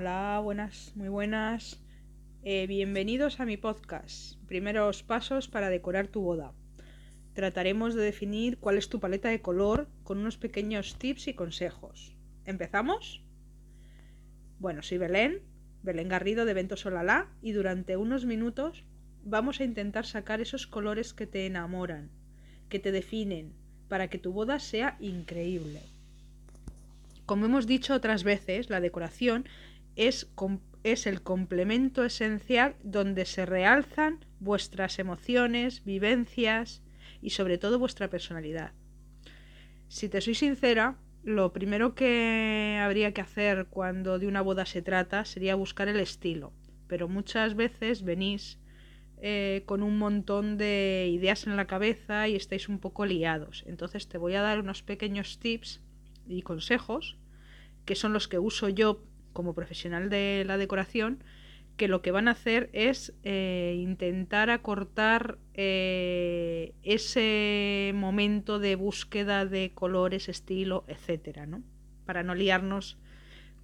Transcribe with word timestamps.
Hola, 0.00 0.40
buenas, 0.44 0.92
muy 0.94 1.08
buenas. 1.08 1.82
Eh, 2.44 2.68
bienvenidos 2.68 3.40
a 3.40 3.44
mi 3.44 3.56
podcast, 3.56 4.36
Primeros 4.46 5.02
Pasos 5.02 5.48
para 5.48 5.70
Decorar 5.70 6.06
tu 6.06 6.20
Boda. 6.20 6.52
Trataremos 7.32 7.96
de 7.96 8.04
definir 8.04 8.58
cuál 8.58 8.78
es 8.78 8.88
tu 8.88 9.00
paleta 9.00 9.28
de 9.28 9.42
color 9.42 9.88
con 10.04 10.18
unos 10.18 10.36
pequeños 10.36 10.96
tips 11.00 11.26
y 11.26 11.34
consejos. 11.34 12.14
¿Empezamos? 12.44 13.24
Bueno, 14.60 14.84
soy 14.84 14.98
Belén, 14.98 15.42
Belén 15.82 16.08
Garrido 16.08 16.44
de 16.44 16.54
Vento 16.54 16.76
Solalá, 16.76 17.26
y 17.42 17.50
durante 17.50 17.96
unos 17.96 18.24
minutos 18.24 18.84
vamos 19.24 19.58
a 19.58 19.64
intentar 19.64 20.06
sacar 20.06 20.40
esos 20.40 20.68
colores 20.68 21.12
que 21.12 21.26
te 21.26 21.44
enamoran, 21.44 22.12
que 22.68 22.78
te 22.78 22.92
definen, 22.92 23.52
para 23.88 24.06
que 24.06 24.18
tu 24.18 24.32
boda 24.32 24.60
sea 24.60 24.96
increíble. 25.00 25.82
Como 27.26 27.46
hemos 27.46 27.66
dicho 27.66 27.94
otras 27.94 28.22
veces, 28.22 28.70
la 28.70 28.80
decoración 28.80 29.44
es, 29.98 30.30
es 30.84 31.06
el 31.06 31.22
complemento 31.22 32.04
esencial 32.04 32.76
donde 32.82 33.26
se 33.26 33.44
realzan 33.44 34.24
vuestras 34.38 35.00
emociones, 35.00 35.84
vivencias 35.84 36.82
y 37.20 37.30
sobre 37.30 37.58
todo 37.58 37.80
vuestra 37.80 38.08
personalidad. 38.08 38.72
Si 39.88 40.08
te 40.08 40.20
soy 40.20 40.36
sincera, 40.36 40.96
lo 41.24 41.52
primero 41.52 41.96
que 41.96 42.78
habría 42.80 43.12
que 43.12 43.20
hacer 43.20 43.66
cuando 43.66 44.20
de 44.20 44.28
una 44.28 44.40
boda 44.40 44.66
se 44.66 44.82
trata 44.82 45.24
sería 45.24 45.56
buscar 45.56 45.88
el 45.88 45.98
estilo, 45.98 46.52
pero 46.86 47.08
muchas 47.08 47.56
veces 47.56 48.04
venís 48.04 48.60
eh, 49.20 49.64
con 49.66 49.82
un 49.82 49.98
montón 49.98 50.58
de 50.58 51.10
ideas 51.12 51.48
en 51.48 51.56
la 51.56 51.66
cabeza 51.66 52.28
y 52.28 52.36
estáis 52.36 52.68
un 52.68 52.78
poco 52.78 53.04
liados. 53.04 53.64
Entonces 53.66 54.06
te 54.06 54.16
voy 54.16 54.34
a 54.34 54.42
dar 54.42 54.60
unos 54.60 54.84
pequeños 54.84 55.40
tips 55.40 55.82
y 56.28 56.42
consejos 56.42 57.18
que 57.84 57.96
son 57.96 58.12
los 58.12 58.28
que 58.28 58.38
uso 58.38 58.68
yo 58.68 59.07
como 59.38 59.54
profesional 59.54 60.10
de 60.10 60.42
la 60.44 60.58
decoración, 60.58 61.22
que 61.76 61.86
lo 61.86 62.02
que 62.02 62.10
van 62.10 62.26
a 62.26 62.32
hacer 62.32 62.70
es 62.72 63.14
eh, 63.22 63.78
intentar 63.80 64.50
acortar 64.50 65.38
eh, 65.54 66.74
ese 66.82 67.92
momento 67.94 68.58
de 68.58 68.74
búsqueda 68.74 69.46
de 69.46 69.70
colores, 69.76 70.28
estilo, 70.28 70.82
etcétera, 70.88 71.46
¿no? 71.46 71.62
Para 72.04 72.24
no 72.24 72.34
liarnos 72.34 72.98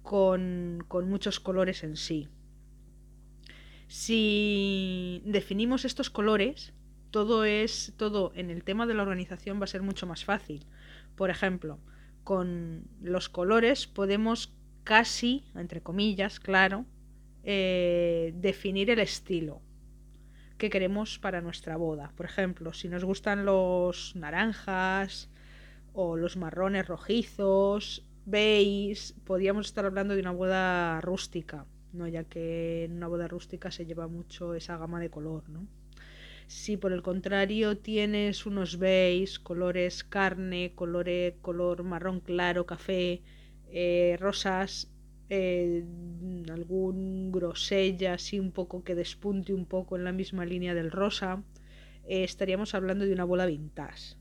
con, 0.01 0.85
con 0.87 1.09
muchos 1.09 1.41
colores 1.41 1.83
en 1.83 1.97
sí. 1.97 2.29
Si 3.89 5.21
definimos 5.25 5.83
estos 5.83 6.09
colores, 6.09 6.71
todo 7.11 7.43
es 7.43 7.91
todo 7.97 8.31
en 8.33 8.49
el 8.49 8.63
tema 8.63 8.87
de 8.87 8.93
la 8.93 9.01
organización 9.01 9.59
va 9.59 9.65
a 9.65 9.67
ser 9.67 9.81
mucho 9.81 10.07
más 10.07 10.23
fácil. 10.23 10.65
Por 11.17 11.29
ejemplo, 11.29 11.79
con 12.23 12.87
los 13.01 13.27
colores 13.27 13.87
podemos 13.87 14.55
casi, 14.85 15.43
entre 15.55 15.81
comillas, 15.81 16.39
claro, 16.39 16.85
eh, 17.43 18.33
definir 18.37 18.89
el 18.89 18.99
estilo 18.99 19.61
que 20.57 20.69
queremos 20.69 21.19
para 21.19 21.41
nuestra 21.41 21.75
boda. 21.75 22.13
Por 22.15 22.25
ejemplo, 22.25 22.71
si 22.71 22.87
nos 22.87 23.03
gustan 23.03 23.43
los 23.43 24.15
naranjas 24.15 25.29
o 25.91 26.15
los 26.15 26.37
marrones 26.37 26.87
rojizos, 26.87 28.05
veis, 28.25 29.13
podríamos 29.25 29.65
estar 29.67 29.85
hablando 29.85 30.13
de 30.13 30.21
una 30.21 30.31
boda 30.31 31.01
rústica, 31.01 31.65
¿no? 31.91 32.07
ya 32.07 32.23
que 32.23 32.85
en 32.85 32.93
una 32.93 33.07
boda 33.07 33.27
rústica 33.27 33.71
se 33.71 33.85
lleva 33.85 34.07
mucho 34.07 34.53
esa 34.53 34.77
gama 34.77 34.99
de 34.99 35.09
color, 35.09 35.49
¿no? 35.49 35.67
Si 36.47 36.77
por 36.77 36.93
el 36.93 37.01
contrario 37.01 37.77
tienes 37.79 38.45
unos 38.45 38.77
beige, 38.77 39.41
colores 39.41 40.03
carne, 40.03 40.73
colores, 40.75 41.33
color 41.41 41.81
marrón 41.81 42.19
claro, 42.19 42.67
café, 42.67 43.23
eh, 43.71 44.17
rosas, 44.19 44.91
eh, 45.29 45.83
algún 46.51 47.31
grosella 47.31 48.13
así 48.13 48.39
un 48.39 48.51
poco 48.51 48.83
que 48.83 48.95
despunte 48.95 49.53
un 49.53 49.65
poco 49.65 49.95
en 49.95 50.03
la 50.03 50.11
misma 50.11 50.45
línea 50.45 50.73
del 50.73 50.91
rosa, 50.91 51.43
eh, 52.07 52.23
estaríamos 52.23 52.75
hablando 52.75 53.05
de 53.05 53.13
una 53.13 53.23
bola 53.23 53.45
vintage. 53.45 54.15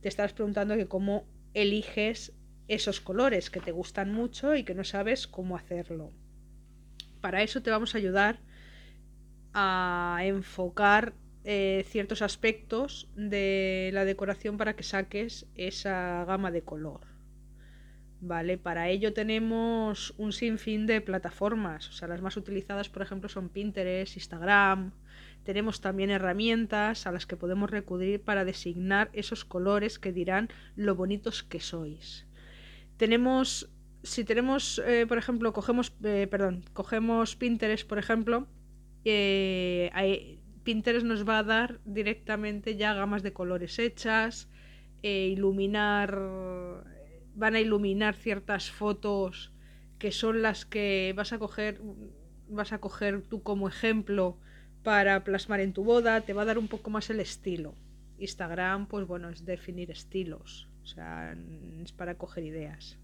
Te 0.00 0.08
estás 0.08 0.32
preguntando 0.32 0.76
que 0.76 0.86
cómo 0.86 1.26
eliges 1.54 2.32
esos 2.68 3.00
colores 3.00 3.50
que 3.50 3.60
te 3.60 3.72
gustan 3.72 4.12
mucho 4.12 4.54
y 4.54 4.62
que 4.62 4.74
no 4.74 4.84
sabes 4.84 5.26
cómo 5.26 5.56
hacerlo. 5.56 6.12
Para 7.20 7.42
eso 7.42 7.62
te 7.62 7.70
vamos 7.70 7.94
a 7.94 7.98
ayudar 7.98 8.38
a 9.54 10.20
enfocar 10.22 11.14
ciertos 11.42 12.20
aspectos 12.20 13.08
de 13.16 13.88
la 13.94 14.04
decoración 14.04 14.58
para 14.58 14.76
que 14.76 14.82
saques 14.82 15.46
esa 15.54 16.26
gama 16.26 16.50
de 16.50 16.60
color. 16.60 17.07
Vale, 18.20 18.58
para 18.58 18.88
ello 18.88 19.12
tenemos 19.12 20.12
un 20.18 20.32
sinfín 20.32 20.86
de 20.86 21.00
plataformas, 21.00 21.88
o 21.88 21.92
sea, 21.92 22.08
las 22.08 22.20
más 22.20 22.36
utilizadas, 22.36 22.88
por 22.88 23.02
ejemplo, 23.02 23.28
son 23.28 23.48
Pinterest, 23.48 24.16
Instagram. 24.16 24.92
Tenemos 25.44 25.80
también 25.80 26.10
herramientas 26.10 27.06
a 27.06 27.12
las 27.12 27.26
que 27.26 27.36
podemos 27.36 27.70
recurrir 27.70 28.20
para 28.20 28.44
designar 28.44 29.08
esos 29.12 29.44
colores 29.44 30.00
que 30.00 30.12
dirán 30.12 30.48
lo 30.74 30.96
bonitos 30.96 31.44
que 31.44 31.60
sois. 31.60 32.26
Tenemos, 32.96 33.70
si 34.02 34.24
tenemos, 34.24 34.82
eh, 34.84 35.06
por 35.06 35.16
ejemplo, 35.16 35.52
cogemos, 35.52 35.94
eh, 36.02 36.26
perdón, 36.28 36.64
cogemos 36.72 37.36
Pinterest, 37.36 37.86
por 37.86 37.98
ejemplo, 37.98 38.48
eh, 39.04 40.40
Pinterest 40.64 41.06
nos 41.06 41.26
va 41.26 41.38
a 41.38 41.44
dar 41.44 41.80
directamente 41.84 42.76
ya 42.76 42.94
gamas 42.94 43.22
de 43.22 43.32
colores 43.32 43.78
hechas, 43.78 44.48
iluminar, 45.02 46.18
van 47.38 47.54
a 47.54 47.60
iluminar 47.60 48.16
ciertas 48.16 48.70
fotos 48.70 49.52
que 49.98 50.12
son 50.12 50.42
las 50.42 50.64
que 50.64 51.12
vas 51.16 51.32
a 51.32 51.38
coger, 51.38 51.80
vas 52.48 52.72
a 52.72 52.78
coger 52.78 53.22
tú 53.22 53.42
como 53.42 53.68
ejemplo 53.68 54.38
para 54.82 55.24
plasmar 55.24 55.60
en 55.60 55.72
tu 55.72 55.84
boda, 55.84 56.20
te 56.20 56.32
va 56.32 56.42
a 56.42 56.46
dar 56.46 56.58
un 56.58 56.68
poco 56.68 56.90
más 56.90 57.10
el 57.10 57.20
estilo. 57.20 57.74
Instagram, 58.18 58.88
pues 58.88 59.06
bueno, 59.06 59.28
es 59.28 59.44
definir 59.44 59.90
estilos, 59.90 60.68
o 60.82 60.86
sea, 60.86 61.36
es 61.82 61.92
para 61.92 62.16
coger 62.16 62.44
ideas. 62.44 62.98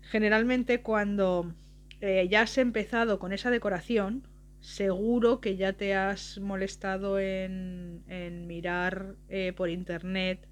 Generalmente 0.00 0.80
cuando 0.80 1.54
eh, 2.00 2.26
ya 2.30 2.42
has 2.42 2.56
empezado 2.56 3.18
con 3.18 3.32
esa 3.32 3.50
decoración, 3.50 4.26
seguro 4.60 5.40
que 5.40 5.56
ya 5.56 5.74
te 5.74 5.94
has 5.94 6.38
molestado 6.38 7.18
en, 7.18 8.46
mirar 8.46 9.16
eh, 9.28 9.52
por 9.54 9.68
internet 9.68 10.48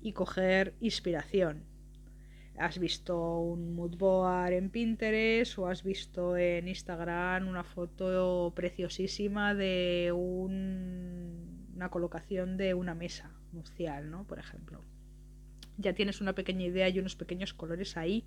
y 0.00 0.12
coger 0.12 0.74
inspiración. 0.80 1.67
Has 2.58 2.78
visto 2.78 3.38
un 3.40 3.74
mood 3.74 3.96
board 3.96 4.52
en 4.52 4.70
Pinterest 4.70 5.58
o 5.58 5.68
has 5.68 5.82
visto 5.82 6.36
en 6.36 6.66
Instagram 6.68 7.46
una 7.48 7.62
foto 7.62 8.52
preciosísima 8.54 9.54
de 9.54 10.12
una 10.12 11.88
colocación 11.90 12.56
de 12.56 12.74
una 12.74 12.94
mesa 12.94 13.30
nupcial, 13.52 14.10
¿no? 14.10 14.24
Por 14.24 14.38
ejemplo 14.38 14.82
ya 15.78 15.94
tienes 15.94 16.20
una 16.20 16.34
pequeña 16.34 16.66
idea 16.66 16.88
y 16.88 16.98
unos 16.98 17.14
pequeños 17.14 17.54
colores 17.54 17.96
ahí, 17.96 18.24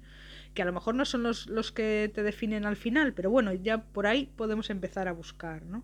que 0.54 0.62
a 0.62 0.66
lo 0.66 0.72
mejor 0.72 0.96
no 0.96 1.06
son 1.06 1.22
los, 1.22 1.48
los, 1.48 1.72
que 1.72 2.10
te 2.14 2.24
definen 2.24 2.66
al 2.66 2.78
final, 2.78 3.14
pero 3.14 3.30
bueno, 3.30 3.54
ya 3.54 3.84
por 3.84 4.08
ahí 4.08 4.32
podemos 4.38 4.70
empezar 4.70 5.08
a 5.08 5.12
buscar, 5.12 5.66
¿no? 5.66 5.84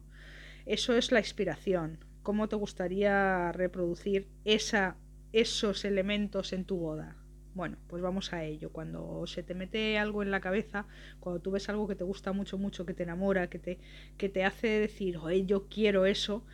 Eso 0.66 0.94
es 0.94 1.12
la 1.12 1.20
inspiración. 1.20 2.00
¿Cómo 2.24 2.50
te 2.50 2.56
gustaría 2.56 3.52
reproducir 3.52 4.28
esa, 4.44 4.96
esos 5.34 5.86
elementos 5.86 6.54
en 6.54 6.66
tu 6.66 6.78
boda? 6.78 7.16
Bueno, 7.58 7.78
pues 7.88 8.04
vamos 8.04 8.34
a 8.34 8.44
ello. 8.44 8.72
Cuando 8.72 9.26
se 9.26 9.42
te 9.42 9.56
mete 9.56 9.98
algo 9.98 10.22
en 10.22 10.30
la 10.30 10.42
cabeza, 10.42 10.86
cuando 11.20 11.42
tú 11.42 11.50
ves 11.50 11.68
algo 11.70 11.88
que 11.88 11.96
te 11.96 12.04
gusta 12.04 12.32
mucho, 12.32 12.60
mucho, 12.60 12.86
que 12.86 12.94
te 12.94 13.02
enamora, 13.02 13.50
que 13.50 13.58
te, 13.58 13.80
que 14.18 14.30
te 14.30 14.44
hace 14.44 14.68
decir, 14.68 15.18
oye, 15.18 15.44
yo 15.48 15.68
quiero 15.68 16.06
eso, 16.06 16.46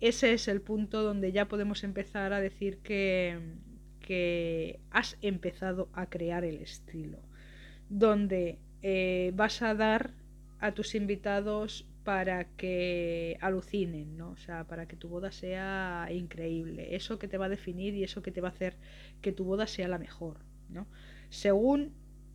ese 0.00 0.32
es 0.34 0.46
el 0.46 0.60
punto 0.60 1.02
donde 1.02 1.32
ya 1.32 1.48
podemos 1.48 1.82
empezar 1.82 2.32
a 2.32 2.40
decir 2.40 2.78
que, 2.78 3.40
que 4.00 4.78
has 4.92 5.18
empezado 5.20 5.88
a 5.94 6.06
crear 6.06 6.44
el 6.44 6.58
estilo, 6.58 7.18
donde 7.88 8.60
eh, 8.82 9.32
vas 9.34 9.62
a 9.62 9.74
dar 9.74 10.12
a 10.60 10.72
tus 10.72 10.94
invitados 10.94 11.86
para 12.04 12.44
que 12.56 13.36
alucinen, 13.40 14.16
¿no? 14.16 14.30
O 14.30 14.36
sea, 14.36 14.64
para 14.66 14.86
que 14.86 14.96
tu 14.96 15.08
boda 15.08 15.32
sea 15.32 16.08
increíble. 16.10 16.94
Eso 16.96 17.18
que 17.18 17.28
te 17.28 17.38
va 17.38 17.46
a 17.46 17.48
definir 17.48 17.94
y 17.94 18.04
eso 18.04 18.22
que 18.22 18.32
te 18.32 18.40
va 18.40 18.48
a 18.48 18.52
hacer 18.52 18.76
que 19.20 19.32
tu 19.32 19.44
boda 19.44 19.66
sea 19.66 19.88
la 19.88 19.98
mejor, 19.98 20.38
Según 21.30 21.92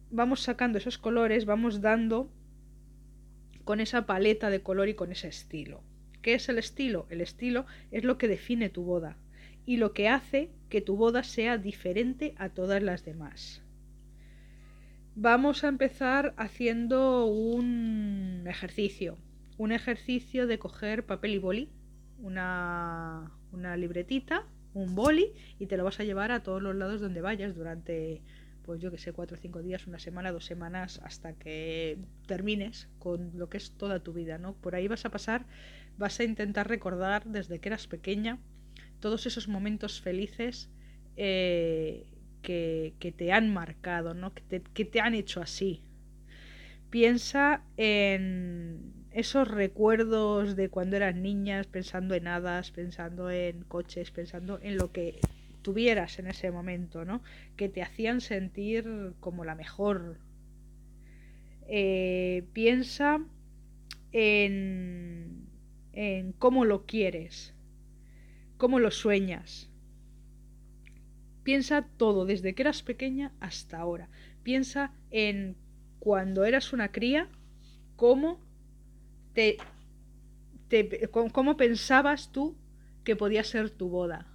vamos 0.10 0.42
sacando 0.42 0.78
esos 0.78 0.98
colores, 0.98 1.46
vamos 1.46 1.82
dando 1.82 2.32
con 3.64 3.80
esa 3.80 4.06
paleta 4.06 4.50
de 4.50 4.62
color 4.62 4.90
y 4.90 4.94
con 4.94 5.12
ese 5.12 5.28
estilo. 5.28 5.84
¿Qué 6.22 6.34
es 6.34 6.50
el 6.50 6.58
estilo? 6.58 7.06
El 7.10 7.22
estilo 7.22 7.66
es 7.92 8.04
lo 8.04 8.18
que 8.18 8.28
define 8.28 8.70
tu 8.70 8.84
boda 8.84 9.18
y 9.66 9.78
lo 9.78 9.94
que 9.94 10.08
hace 10.08 10.50
que 10.70 10.82
tu 10.82 10.96
boda 10.96 11.24
sea 11.24 11.58
diferente 11.58 12.34
a 12.38 12.50
todas 12.50 12.82
las 12.82 13.04
demás. 13.04 13.62
Vamos 15.16 15.64
a 15.64 15.68
empezar 15.68 16.34
haciendo 16.38 17.26
un 17.26 18.46
ejercicio, 18.48 19.18
un 19.58 19.72
ejercicio 19.72 20.48
de 20.48 20.60
coger 20.60 21.06
papel 21.06 21.34
y 21.34 21.38
boli, 21.40 21.70
una 22.20 23.32
libretita, 23.78 24.46
un 24.74 24.96
boli 24.96 25.34
y 25.60 25.68
te 25.68 25.78
lo 25.78 25.84
vas 25.84 26.00
a 26.00 26.04
llevar 26.04 26.32
a 26.32 26.44
todos 26.44 26.62
los 26.62 26.76
lados 26.76 27.02
donde 27.02 27.22
vayas 27.22 27.56
durante 27.56 28.22
pues 28.68 28.82
yo 28.82 28.92
que 28.92 28.98
sé, 28.98 29.14
cuatro 29.14 29.38
o 29.38 29.40
cinco 29.40 29.64
días, 29.64 29.88
una 29.88 29.98
semana, 29.98 30.34
dos 30.34 30.44
semanas, 30.44 31.00
hasta 31.02 31.32
que 31.32 31.98
termines 32.28 32.90
con 33.00 33.32
lo 33.36 33.50
que 33.50 33.56
es 33.56 33.72
toda 33.72 34.02
tu 34.02 34.12
vida, 34.12 34.38
¿no? 34.38 34.56
Por 34.56 34.76
ahí 34.76 34.90
vas 34.90 35.06
a 35.06 35.10
pasar, 35.10 35.46
vas 35.98 36.20
a 36.20 36.26
intentar 36.26 36.68
recordar 36.68 37.24
desde 37.24 37.60
que 37.60 37.70
eras 37.70 37.88
pequeña 37.88 38.40
todos 39.00 39.26
esos 39.26 39.48
momentos 39.48 40.02
felices 40.02 40.70
eh, 41.16 42.08
que, 42.42 42.94
te 43.18 43.32
han 43.32 43.54
marcado, 43.54 44.14
¿no? 44.14 44.34
Que 44.34 44.62
que 44.62 44.84
te 44.84 45.00
han 45.00 45.16
hecho 45.16 45.42
así. 45.42 45.82
Piensa 46.90 47.64
en 47.78 49.07
esos 49.18 49.48
recuerdos 49.48 50.56
de 50.56 50.70
cuando 50.70 50.96
eras 50.96 51.16
niñas, 51.16 51.66
pensando 51.66 52.14
en 52.14 52.28
hadas, 52.28 52.70
pensando 52.70 53.32
en 53.32 53.64
coches, 53.64 54.12
pensando 54.12 54.60
en 54.62 54.78
lo 54.78 54.92
que 54.92 55.20
tuvieras 55.64 56.20
en 56.20 56.28
ese 56.28 56.52
momento, 56.52 57.04
¿no? 57.04 57.24
Que 57.56 57.68
te 57.68 57.82
hacían 57.82 58.22
sentir 58.22 59.16
como 59.20 59.44
la 59.44 59.56
mejor. 59.56 60.20
Eh, 61.68 62.46
piensa 62.54 63.26
en, 64.12 65.48
en 65.94 66.34
cómo 66.34 66.64
lo 66.64 66.86
quieres, 66.86 67.56
cómo 68.58 68.78
lo 68.78 68.92
sueñas. 68.92 69.72
Piensa 71.42 71.88
todo, 71.98 72.26
desde 72.26 72.54
que 72.54 72.62
eras 72.62 72.84
pequeña 72.84 73.34
hasta 73.40 73.80
ahora. 73.80 74.10
Piensa 74.44 74.94
en 75.10 75.58
cuando 75.98 76.46
eras 76.46 76.72
una 76.72 76.92
cría, 76.92 77.30
cómo 77.96 78.46
cómo 81.32 81.58
pensabas 81.58 82.32
tú 82.32 82.56
que 83.04 83.16
podía 83.16 83.44
ser 83.44 83.70
tu 83.70 83.90
boda 83.90 84.28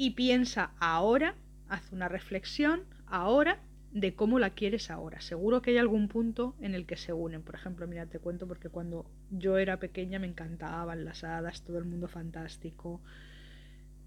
y 0.00 0.12
piensa 0.12 0.72
ahora, 0.80 1.34
haz 1.68 1.92
una 1.92 2.08
reflexión 2.08 2.84
ahora 3.06 3.60
de 3.92 4.14
cómo 4.14 4.38
la 4.38 4.48
quieres 4.48 4.90
ahora. 4.90 5.20
Seguro 5.20 5.60
que 5.60 5.72
hay 5.72 5.76
algún 5.76 6.08
punto 6.08 6.54
en 6.58 6.74
el 6.74 6.86
que 6.86 6.96
se 6.96 7.12
unen. 7.12 7.42
Por 7.42 7.54
ejemplo, 7.54 7.86
mira, 7.86 8.06
te 8.06 8.18
cuento 8.18 8.48
porque 8.48 8.70
cuando 8.70 9.04
yo 9.30 9.58
era 9.58 9.78
pequeña 9.78 10.18
me 10.18 10.26
encantaban 10.26 11.04
las 11.04 11.22
hadas, 11.22 11.62
todo 11.64 11.76
el 11.76 11.84
mundo 11.84 12.08
fantástico. 12.08 13.02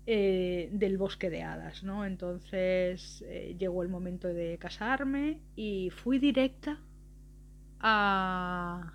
Eh, 0.07 0.69
del 0.73 0.97
bosque 0.97 1.29
de 1.29 1.43
hadas, 1.43 1.83
¿no? 1.83 2.05
Entonces 2.05 3.23
eh, 3.27 3.55
llegó 3.59 3.83
el 3.83 3.89
momento 3.89 4.27
de 4.27 4.57
casarme 4.57 5.39
y 5.55 5.91
fui 5.91 6.17
directa 6.17 6.79
a, 7.79 8.91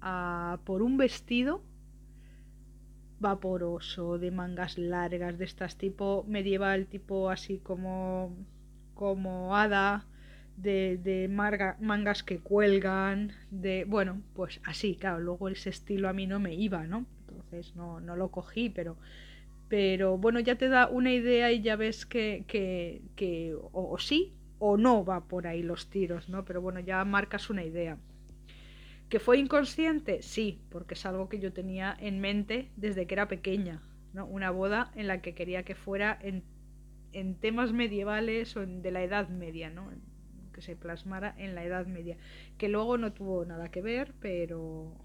a 0.00 0.58
por 0.64 0.82
un 0.82 0.96
vestido 0.96 1.62
vaporoso, 3.18 4.18
de 4.18 4.30
mangas 4.30 4.78
largas, 4.78 5.38
de 5.38 5.44
estas 5.44 5.76
tipo 5.76 6.24
medieval, 6.28 6.86
tipo 6.86 7.30
así 7.30 7.58
como, 7.58 8.36
como 8.94 9.56
hada, 9.56 10.06
de, 10.56 10.98
de 11.02 11.28
mangas 11.28 12.22
que 12.22 12.38
cuelgan, 12.38 13.32
de, 13.50 13.84
bueno, 13.86 14.22
pues 14.34 14.60
así, 14.64 14.96
claro, 14.96 15.20
luego 15.20 15.48
ese 15.48 15.70
estilo 15.70 16.08
a 16.08 16.12
mí 16.12 16.26
no 16.26 16.40
me 16.40 16.54
iba, 16.54 16.86
¿no? 16.86 17.06
Entonces 17.28 17.74
no, 17.76 18.00
no 18.00 18.16
lo 18.16 18.30
cogí, 18.30 18.70
pero, 18.70 18.96
pero 19.68 20.18
bueno, 20.18 20.40
ya 20.40 20.56
te 20.56 20.68
da 20.68 20.88
una 20.88 21.12
idea 21.12 21.52
y 21.52 21.62
ya 21.62 21.76
ves 21.76 22.06
que, 22.06 22.44
que, 22.46 23.02
que 23.16 23.54
o, 23.54 23.70
o 23.92 23.98
sí 23.98 24.34
o 24.58 24.76
no 24.76 25.04
va 25.04 25.24
por 25.24 25.46
ahí 25.46 25.62
los 25.62 25.88
tiros, 25.90 26.28
¿no? 26.28 26.44
Pero 26.44 26.60
bueno, 26.62 26.80
ya 26.80 27.04
marcas 27.04 27.50
una 27.50 27.64
idea. 27.64 27.98
¿Que 29.08 29.20
fue 29.20 29.38
inconsciente? 29.38 30.20
Sí, 30.22 30.60
porque 30.68 30.94
es 30.94 31.06
algo 31.06 31.28
que 31.28 31.38
yo 31.38 31.52
tenía 31.52 31.96
en 32.00 32.20
mente 32.20 32.70
desde 32.76 33.06
que 33.06 33.14
era 33.14 33.28
pequeña. 33.28 33.80
¿no? 34.12 34.26
Una 34.26 34.50
boda 34.50 34.90
en 34.96 35.06
la 35.06 35.20
que 35.22 35.34
quería 35.34 35.62
que 35.62 35.76
fuera 35.76 36.18
en, 36.20 36.42
en 37.12 37.36
temas 37.36 37.72
medievales 37.72 38.56
o 38.56 38.62
en, 38.62 38.82
de 38.82 38.90
la 38.90 39.04
Edad 39.04 39.28
Media, 39.28 39.70
¿no? 39.70 39.90
que 40.52 40.62
se 40.62 40.74
plasmara 40.74 41.34
en 41.38 41.54
la 41.54 41.64
Edad 41.64 41.86
Media. 41.86 42.16
Que 42.58 42.68
luego 42.68 42.98
no 42.98 43.12
tuvo 43.12 43.44
nada 43.44 43.70
que 43.70 43.80
ver, 43.80 44.14
pero, 44.20 44.96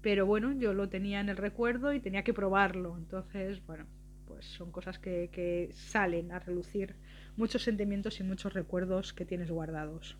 pero 0.00 0.24
bueno, 0.24 0.52
yo 0.52 0.72
lo 0.72 0.88
tenía 0.88 1.20
en 1.20 1.28
el 1.28 1.36
recuerdo 1.36 1.92
y 1.92 2.00
tenía 2.00 2.24
que 2.24 2.32
probarlo. 2.32 2.96
Entonces, 2.96 3.66
bueno, 3.66 3.84
pues 4.26 4.46
son 4.46 4.70
cosas 4.72 4.98
que, 4.98 5.28
que 5.30 5.70
salen 5.74 6.32
a 6.32 6.38
relucir 6.38 6.96
muchos 7.36 7.64
sentimientos 7.64 8.18
y 8.20 8.22
muchos 8.22 8.54
recuerdos 8.54 9.12
que 9.12 9.26
tienes 9.26 9.50
guardados. 9.50 10.16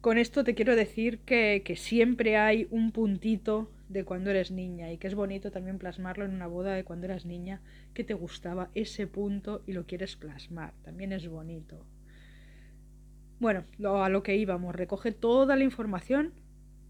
Con 0.00 0.16
esto 0.16 0.44
te 0.44 0.54
quiero 0.54 0.76
decir 0.76 1.18
que, 1.20 1.62
siempre 1.76 2.38
hay 2.38 2.66
un 2.70 2.90
puntito 2.90 3.70
de 3.90 4.04
cuando 4.04 4.30
eres 4.30 4.50
niña 4.50 4.90
y 4.90 4.96
que 4.96 5.08
es 5.08 5.14
bonito 5.14 5.50
también 5.50 5.78
plasmarlo 5.78 6.24
en 6.24 6.32
una 6.32 6.46
boda 6.46 6.72
de 6.72 6.84
cuando 6.84 7.04
eras 7.04 7.26
niña, 7.26 7.60
que 7.92 8.02
te 8.02 8.14
gustaba 8.14 8.70
ese 8.74 9.06
punto 9.06 9.62
y 9.66 9.72
lo 9.72 9.84
quieres 9.84 10.16
plasmar. 10.16 10.72
También 10.84 11.12
es 11.12 11.28
bonito. 11.28 11.84
Bueno, 13.40 13.64
a 13.84 14.08
lo 14.08 14.22
que 14.22 14.36
íbamos, 14.36 14.74
recoge 14.74 15.12
toda 15.12 15.54
la 15.56 15.64
información 15.64 16.32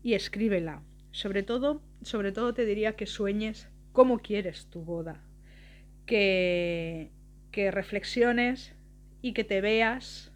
y 0.05 0.15
escríbela. 0.15 0.83
Sobre 1.11 1.43
todo, 1.43 1.83
sobre 2.03 2.31
todo 2.31 2.55
te 2.55 2.65
diría 2.65 2.95
que 2.95 3.07
sueñes 3.07 3.69
cómo 3.91 4.21
quieres 4.21 4.67
tu 4.67 4.85
boda. 4.85 5.21
Que, 6.07 7.11
que 7.51 7.73
reflexiones 7.73 8.73
y 9.21 9.33
que 9.33 9.43
te 9.43 9.61
veas 9.61 10.30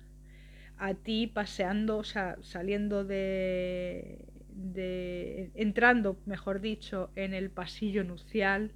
a 0.78 0.94
ti 0.94 1.26
paseando, 1.26 1.98
o 1.98 2.04
sea, 2.04 2.36
saliendo 2.42 3.04
de, 3.04 4.18
de, 4.54 5.50
entrando, 5.54 6.18
mejor 6.26 6.60
dicho, 6.60 7.10
en 7.16 7.34
el 7.34 7.50
pasillo 7.50 8.04
nupcial, 8.04 8.72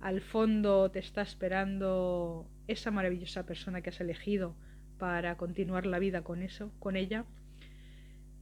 al 0.00 0.20
fondo 0.20 0.90
te 0.90 0.98
está 0.98 1.22
esperando 1.22 2.48
esa 2.66 2.90
maravillosa 2.90 3.44
persona 3.46 3.82
que 3.82 3.90
has 3.90 4.00
elegido 4.00 4.54
para 4.98 5.36
continuar 5.36 5.86
la 5.86 5.98
vida 5.98 6.22
con 6.22 6.42
eso, 6.42 6.72
con 6.78 6.96
ella, 6.96 7.24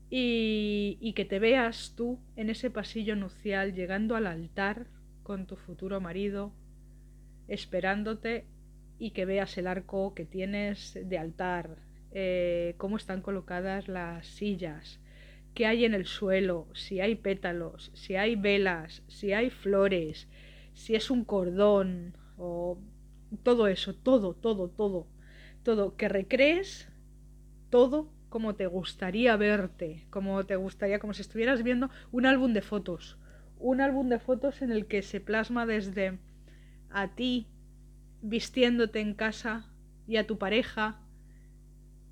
y, 0.09 0.97
y 0.99 1.13
que 1.13 1.25
te 1.25 1.39
veas 1.39 1.93
tú 1.95 2.19
en 2.35 2.49
ese 2.49 2.69
pasillo 2.69 3.15
nupcial 3.15 3.73
llegando 3.73 4.15
al 4.15 4.27
altar 4.27 4.87
con 5.23 5.45
tu 5.47 5.55
futuro 5.55 6.01
marido, 6.01 6.51
esperándote 7.47 8.45
y 8.99 9.11
que 9.11 9.25
veas 9.25 9.57
el 9.57 9.67
arco 9.67 10.13
que 10.13 10.25
tienes 10.25 10.97
de 11.01 11.17
altar, 11.17 11.77
eh, 12.11 12.75
cómo 12.77 12.97
están 12.97 13.21
colocadas 13.21 13.87
las 13.87 14.27
sillas, 14.27 14.99
qué 15.53 15.65
hay 15.65 15.85
en 15.85 15.93
el 15.93 16.05
suelo, 16.05 16.67
si 16.73 16.99
hay 16.99 17.15
pétalos, 17.15 17.91
si 17.93 18.15
hay 18.15 18.35
velas, 18.35 19.03
si 19.07 19.33
hay 19.33 19.49
flores, 19.49 20.27
si 20.73 20.95
es 20.95 21.11
un 21.11 21.23
cordón 21.25 22.17
o 22.37 22.79
todo 23.43 23.67
eso, 23.67 23.95
todo, 23.95 24.33
todo, 24.33 24.69
todo, 24.69 25.07
todo, 25.63 25.95
que 25.95 26.09
recrees 26.09 26.89
todo 27.69 28.11
como 28.29 28.55
te 28.55 28.65
gustaría 28.67 29.35
verte, 29.35 30.05
como 30.09 30.45
te 30.45 30.55
gustaría, 30.55 30.99
como 30.99 31.13
si 31.13 31.21
estuvieras 31.21 31.63
viendo 31.63 31.89
un 32.11 32.25
álbum 32.25 32.53
de 32.53 32.61
fotos, 32.61 33.17
un 33.57 33.81
álbum 33.81 34.09
de 34.09 34.19
fotos 34.19 34.61
en 34.61 34.71
el 34.71 34.85
que 34.85 35.01
se 35.01 35.19
plasma 35.19 35.65
desde 35.65 36.19
a 36.89 37.13
ti 37.15 37.47
vistiéndote 38.21 38.99
en 38.99 39.13
casa 39.13 39.69
y 40.07 40.17
a 40.17 40.27
tu 40.27 40.37
pareja 40.37 40.99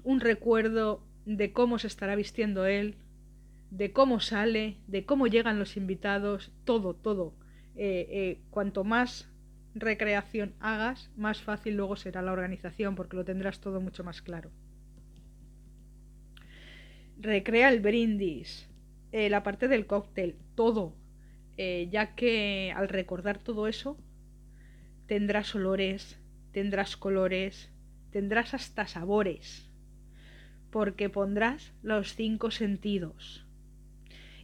un 0.09 0.21
recuerdo 0.21 1.03
de 1.27 1.53
cómo 1.53 1.77
se 1.77 1.85
estará 1.85 2.15
vistiendo 2.15 2.65
él, 2.65 2.95
de 3.69 3.93
cómo 3.93 4.19
sale, 4.19 4.77
de 4.87 5.05
cómo 5.05 5.27
llegan 5.27 5.59
los 5.59 5.77
invitados, 5.77 6.51
todo, 6.65 6.95
todo. 6.95 7.35
Eh, 7.75 8.07
eh, 8.09 8.39
cuanto 8.49 8.83
más 8.83 9.29
recreación 9.75 10.55
hagas, 10.59 11.11
más 11.15 11.43
fácil 11.43 11.75
luego 11.75 11.95
será 11.95 12.23
la 12.23 12.31
organización 12.31 12.95
porque 12.95 13.17
lo 13.17 13.23
tendrás 13.23 13.61
todo 13.61 13.81
mucho 13.81 14.03
más 14.03 14.23
claro. 14.23 14.49
Recrea 17.19 17.69
el 17.69 17.79
brindis, 17.79 18.67
eh, 19.11 19.29
la 19.29 19.43
parte 19.43 19.67
del 19.67 19.85
cóctel, 19.85 20.37
todo, 20.55 20.95
ya 21.55 22.15
que 22.15 22.73
al 22.75 22.87
recordar 22.87 23.37
todo 23.37 23.67
eso, 23.67 23.95
tendrás 25.05 25.53
olores, 25.53 26.17
tendrás 26.51 26.97
colores, 26.97 27.69
tendrás 28.11 28.55
hasta 28.55 28.87
sabores 28.87 29.68
porque 30.71 31.09
pondrás 31.09 31.73
los 31.81 32.15
cinco 32.15 32.51
sentidos. 32.51 33.45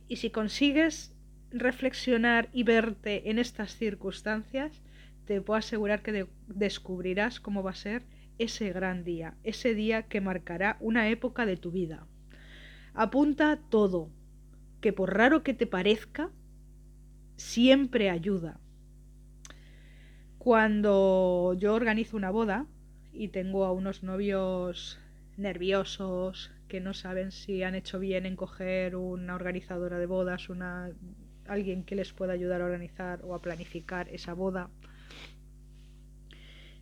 Y 0.08 0.18
si 0.18 0.30
consigues 0.30 1.16
reflexionar 1.52 2.50
y 2.52 2.64
verte 2.64 3.30
en 3.30 3.40
estas 3.40 3.76
circunstancias, 3.76 4.82
te 5.26 5.42
puedo 5.42 5.58
asegurar 5.58 6.02
que 6.02 6.28
descubrirás 6.48 7.40
cómo 7.40 7.64
va 7.64 7.72
a 7.72 7.76
ser 7.76 8.04
ese 8.38 8.72
gran 8.72 9.04
día, 9.04 9.36
ese 9.44 9.74
día 9.74 10.04
que 10.04 10.22
marcará 10.22 10.78
una 10.80 11.10
época 11.10 11.46
de 11.46 11.58
tu 11.58 11.72
vida. 11.72 12.06
Apunta 12.94 13.60
todo, 13.70 14.10
que 14.82 14.94
por 14.94 15.16
raro 15.16 15.44
que 15.44 15.54
te 15.54 15.68
parezca, 15.68 16.30
siempre 17.38 18.10
ayuda. 18.10 18.60
Cuando 20.38 21.56
yo 21.58 21.74
organizo 21.74 22.18
una 22.18 22.30
boda 22.30 22.68
y 23.12 23.30
tengo 23.30 23.66
a 23.66 23.72
unos 23.72 24.04
novios 24.04 25.00
nerviosos, 25.38 26.52
que 26.68 26.82
no 26.82 26.94
saben 26.94 27.32
si 27.32 27.64
han 27.64 27.76
hecho 27.76 28.00
bien 28.00 28.26
en 28.26 28.36
coger 28.36 28.96
una 28.96 29.36
organizadora 29.36 30.00
de 30.00 30.06
bodas, 30.06 30.50
una 30.50 30.92
alguien 31.48 31.84
que 31.84 31.96
les 31.96 32.14
pueda 32.14 32.34
ayudar 32.34 32.62
a 32.62 32.66
organizar 32.66 33.22
o 33.24 33.36
a 33.36 33.42
planificar 33.42 34.10
esa 34.10 34.34
boda. 34.34 34.70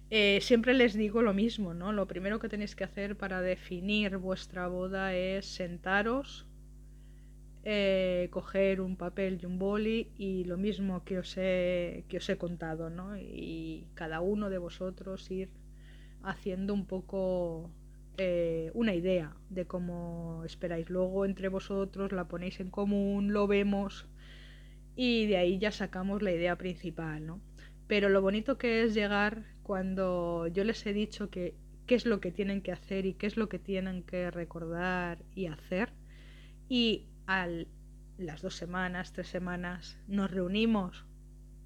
Eh, 0.10 0.40
siempre 0.42 0.74
les 0.74 0.94
digo 0.94 1.22
lo 1.22 1.34
mismo, 1.34 1.74
¿no? 1.74 1.92
Lo 1.92 2.08
primero 2.08 2.40
que 2.40 2.50
tenéis 2.50 2.76
que 2.76 2.84
hacer 2.84 3.18
para 3.18 3.42
definir 3.42 4.18
vuestra 4.18 4.68
boda 4.68 5.16
es 5.16 5.46
sentaros, 5.46 6.46
eh, 7.64 8.28
coger 8.30 8.82
un 8.82 8.96
papel 8.96 9.40
y 9.42 9.46
un 9.46 9.58
boli 9.58 10.12
y 10.18 10.44
lo 10.44 10.58
mismo 10.58 11.04
que 11.04 11.18
os 11.18 11.36
he, 11.38 12.06
que 12.10 12.18
os 12.18 12.30
he 12.30 12.38
contado, 12.38 12.90
¿no? 12.90 13.18
Y 13.18 13.88
cada 13.96 14.22
uno 14.22 14.50
de 14.50 14.60
vosotros 14.60 15.32
ir 15.32 15.50
haciendo 16.22 16.74
un 16.74 16.86
poco 16.86 17.72
eh, 18.18 18.72
una 18.74 18.94
idea 18.94 19.36
de 19.50 19.66
cómo 19.66 20.44
esperáis. 20.46 20.90
Luego 20.90 21.26
entre 21.26 21.48
vosotros 21.48 22.12
la 22.12 22.28
ponéis 22.28 22.60
en 22.60 22.70
común, 22.70 23.34
lo 23.34 23.48
vemos 23.48 24.08
y 24.96 25.26
de 25.28 25.38
ahí 25.38 25.58
ya 25.58 25.72
sacamos 25.72 26.22
la 26.22 26.32
idea 26.32 26.56
principal, 26.58 27.26
¿no? 27.26 27.42
Pero 27.88 28.10
lo 28.10 28.22
bonito 28.22 28.58
que 28.58 28.84
es 28.84 28.94
llegar 28.94 29.44
cuando 29.64 30.48
yo 30.48 30.64
les 30.64 30.86
he 30.86 30.94
dicho 30.94 31.30
que 31.30 31.56
qué 31.88 31.96
es 31.96 32.06
lo 32.06 32.20
que 32.20 32.32
tienen 32.32 32.62
que 32.62 32.72
hacer 32.72 33.06
y 33.06 33.14
qué 33.14 33.28
es 33.28 33.38
lo 33.38 33.50
que 33.50 33.60
tienen 33.60 34.04
que 34.04 34.32
recordar 34.32 35.20
y 35.36 35.48
hacer. 35.48 35.92
Y 36.70 37.08
a 37.28 37.48
las 38.18 38.42
dos 38.42 38.56
semanas, 38.56 39.14
tres 39.14 39.28
semanas, 39.28 39.98
nos 40.08 40.32
reunimos 40.32 41.06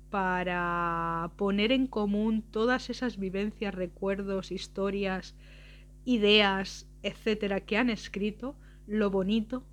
para 0.09 1.31
poner 1.37 1.71
en 1.71 1.87
común 1.87 2.41
todas 2.41 2.89
esas 2.89 3.17
vivencias, 3.17 3.75
recuerdos, 3.75 4.51
historias, 4.51 5.35
ideas, 6.07 6.89
etcétera, 7.03 7.59
que 7.59 7.75
han 7.75 7.89
escrito, 7.89 8.55
lo 8.87 9.11
bonito 9.11 9.65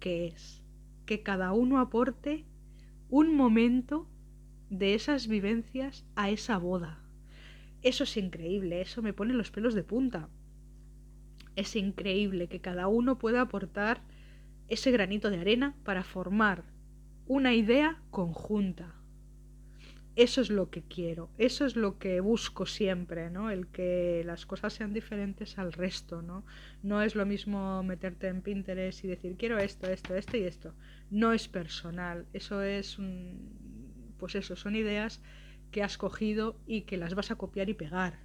que 0.00 0.28
es 0.28 0.62
que 1.04 1.22
cada 1.22 1.52
uno 1.52 1.78
aporte 1.78 2.46
un 3.10 3.36
momento 3.36 4.08
de 4.70 4.94
esas 4.94 5.28
vivencias 5.28 6.06
a 6.16 6.30
esa 6.30 6.56
boda. 6.56 7.00
Eso 7.82 8.04
es 8.04 8.16
increíble, 8.16 8.80
eso 8.80 9.02
me 9.02 9.12
pone 9.12 9.34
los 9.34 9.50
pelos 9.50 9.74
de 9.74 9.84
punta. 9.84 10.30
Es 11.54 11.76
increíble 11.76 12.48
que 12.48 12.62
cada 12.62 12.88
uno 12.88 13.18
pueda 13.18 13.42
aportar 13.42 14.00
ese 14.68 14.90
granito 14.90 15.28
de 15.28 15.40
arena 15.40 15.76
para 15.84 16.02
formar 16.02 16.64
una 17.26 17.52
idea 17.52 18.00
conjunta 18.10 19.03
eso 20.16 20.40
es 20.40 20.50
lo 20.50 20.70
que 20.70 20.82
quiero, 20.82 21.28
eso 21.38 21.66
es 21.66 21.74
lo 21.74 21.98
que 21.98 22.20
busco 22.20 22.66
siempre, 22.66 23.30
¿no? 23.30 23.50
El 23.50 23.66
que 23.66 24.22
las 24.24 24.46
cosas 24.46 24.72
sean 24.72 24.92
diferentes 24.92 25.58
al 25.58 25.72
resto, 25.72 26.22
¿no? 26.22 26.44
No 26.84 27.02
es 27.02 27.16
lo 27.16 27.26
mismo 27.26 27.82
meterte 27.82 28.28
en 28.28 28.40
Pinterest 28.40 29.04
y 29.04 29.08
decir 29.08 29.36
quiero 29.36 29.58
esto, 29.58 29.90
esto, 29.90 30.14
esto 30.14 30.36
y 30.36 30.44
esto. 30.44 30.72
No 31.10 31.32
es 31.32 31.48
personal, 31.48 32.26
eso 32.32 32.62
es 32.62 32.98
un... 32.98 34.14
pues 34.18 34.36
eso, 34.36 34.54
son 34.54 34.76
ideas 34.76 35.20
que 35.72 35.82
has 35.82 35.98
cogido 35.98 36.60
y 36.66 36.82
que 36.82 36.96
las 36.96 37.14
vas 37.14 37.32
a 37.32 37.36
copiar 37.36 37.68
y 37.68 37.74
pegar. 37.74 38.20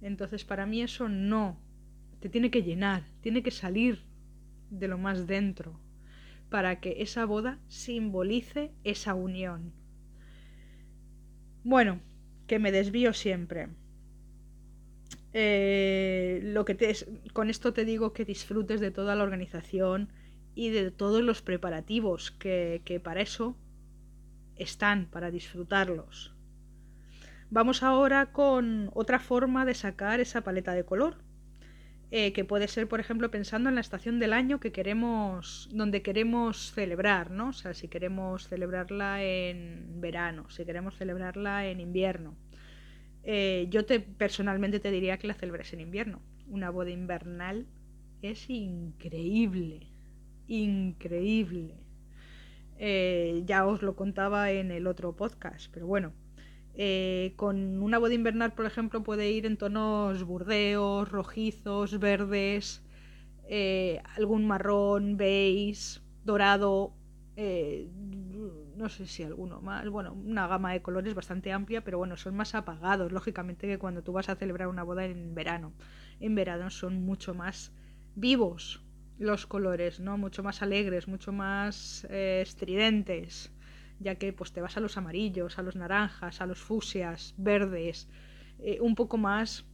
Entonces 0.00 0.46
para 0.46 0.64
mí 0.64 0.80
eso 0.80 1.10
no, 1.10 1.60
te 2.20 2.30
tiene 2.30 2.50
que 2.50 2.62
llenar, 2.62 3.04
tiene 3.20 3.42
que 3.42 3.50
salir 3.50 4.04
de 4.70 4.88
lo 4.88 4.96
más 4.96 5.26
dentro 5.26 5.78
para 6.48 6.80
que 6.80 7.02
esa 7.02 7.26
boda 7.26 7.60
simbolice 7.68 8.72
esa 8.84 9.14
unión 9.14 9.79
bueno, 11.64 12.00
que 12.46 12.58
me 12.58 12.72
desvío 12.72 13.12
siempre. 13.12 13.68
Eh, 15.32 16.40
lo 16.42 16.64
que 16.64 16.74
te, 16.74 16.94
con 17.32 17.50
esto 17.50 17.72
te 17.72 17.84
digo 17.84 18.12
que 18.12 18.24
disfrutes 18.24 18.80
de 18.80 18.90
toda 18.90 19.14
la 19.14 19.22
organización 19.22 20.08
y 20.54 20.70
de 20.70 20.90
todos 20.90 21.22
los 21.22 21.42
preparativos 21.42 22.32
que, 22.32 22.82
que 22.84 22.98
para 22.98 23.20
eso 23.20 23.56
están, 24.56 25.06
para 25.06 25.30
disfrutarlos. 25.30 26.34
Vamos 27.50 27.82
ahora 27.82 28.32
con 28.32 28.90
otra 28.94 29.18
forma 29.18 29.64
de 29.64 29.74
sacar 29.74 30.20
esa 30.20 30.42
paleta 30.42 30.72
de 30.74 30.84
color. 30.84 31.18
Eh, 32.12 32.32
que 32.32 32.44
puede 32.44 32.66
ser, 32.66 32.88
por 32.88 32.98
ejemplo, 32.98 33.30
pensando 33.30 33.68
en 33.68 33.76
la 33.76 33.80
estación 33.80 34.18
del 34.18 34.32
año 34.32 34.58
que 34.58 34.72
queremos, 34.72 35.68
donde 35.72 36.02
queremos 36.02 36.72
celebrar, 36.72 37.30
¿no? 37.30 37.50
O 37.50 37.52
sea, 37.52 37.72
si 37.72 37.86
queremos 37.86 38.48
celebrarla 38.48 39.22
en 39.22 40.00
verano, 40.00 40.50
si 40.50 40.64
queremos 40.64 40.96
celebrarla 40.96 41.66
en 41.68 41.78
invierno. 41.78 42.36
Eh, 43.22 43.68
yo 43.70 43.84
te 43.84 44.00
personalmente 44.00 44.80
te 44.80 44.90
diría 44.90 45.18
que 45.18 45.28
la 45.28 45.34
celebres 45.34 45.72
en 45.72 45.80
invierno. 45.80 46.20
Una 46.48 46.70
boda 46.70 46.90
invernal 46.90 47.66
es 48.22 48.50
increíble, 48.50 49.86
increíble. 50.48 51.76
Eh, 52.78 53.42
ya 53.44 53.66
os 53.66 53.82
lo 53.82 53.94
contaba 53.94 54.50
en 54.50 54.72
el 54.72 54.88
otro 54.88 55.14
podcast, 55.14 55.70
pero 55.72 55.86
bueno, 55.86 56.12
eh, 56.74 57.32
con 57.36 57.82
una 57.82 57.98
boda 57.98 58.14
invernal, 58.14 58.52
por 58.52 58.66
ejemplo, 58.66 59.02
puede 59.02 59.30
ir 59.30 59.46
en 59.46 59.56
tonos 59.56 60.22
burdeos, 60.24 61.10
rojizos, 61.10 61.98
verdes, 61.98 62.82
eh, 63.48 64.00
algún 64.16 64.46
marrón, 64.46 65.16
beige, 65.16 66.00
dorado, 66.24 66.94
eh, 67.36 67.88
no 68.76 68.88
sé 68.88 69.06
si 69.06 69.22
alguno 69.22 69.60
más, 69.60 69.88
bueno, 69.88 70.12
una 70.12 70.46
gama 70.46 70.72
de 70.72 70.82
colores 70.82 71.14
bastante 71.14 71.52
amplia, 71.52 71.82
pero 71.82 71.98
bueno, 71.98 72.16
son 72.16 72.36
más 72.36 72.54
apagados, 72.54 73.12
lógicamente, 73.12 73.66
que 73.66 73.78
cuando 73.78 74.02
tú 74.02 74.12
vas 74.12 74.28
a 74.28 74.36
celebrar 74.36 74.68
una 74.68 74.82
boda 74.82 75.04
en 75.04 75.34
verano. 75.34 75.72
En 76.20 76.34
verano 76.34 76.70
son 76.70 77.04
mucho 77.04 77.34
más 77.34 77.72
vivos 78.14 78.84
los 79.18 79.46
colores, 79.46 80.00
¿no? 80.00 80.16
Mucho 80.16 80.42
más 80.42 80.62
alegres, 80.62 81.08
mucho 81.08 81.32
más 81.32 82.04
estridentes 82.10 83.52
ya 84.00 84.14
que 84.16 84.32
pues 84.32 84.52
te 84.52 84.60
vas 84.60 84.76
a 84.76 84.80
los 84.80 84.96
amarillos, 84.96 85.58
a 85.58 85.62
los 85.62 85.76
naranjas, 85.76 86.40
a 86.40 86.46
los 86.46 86.58
fusias, 86.58 87.34
verdes, 87.36 88.08
eh, 88.58 88.78
un 88.80 88.94
poco 88.94 89.18
más, 89.18 89.66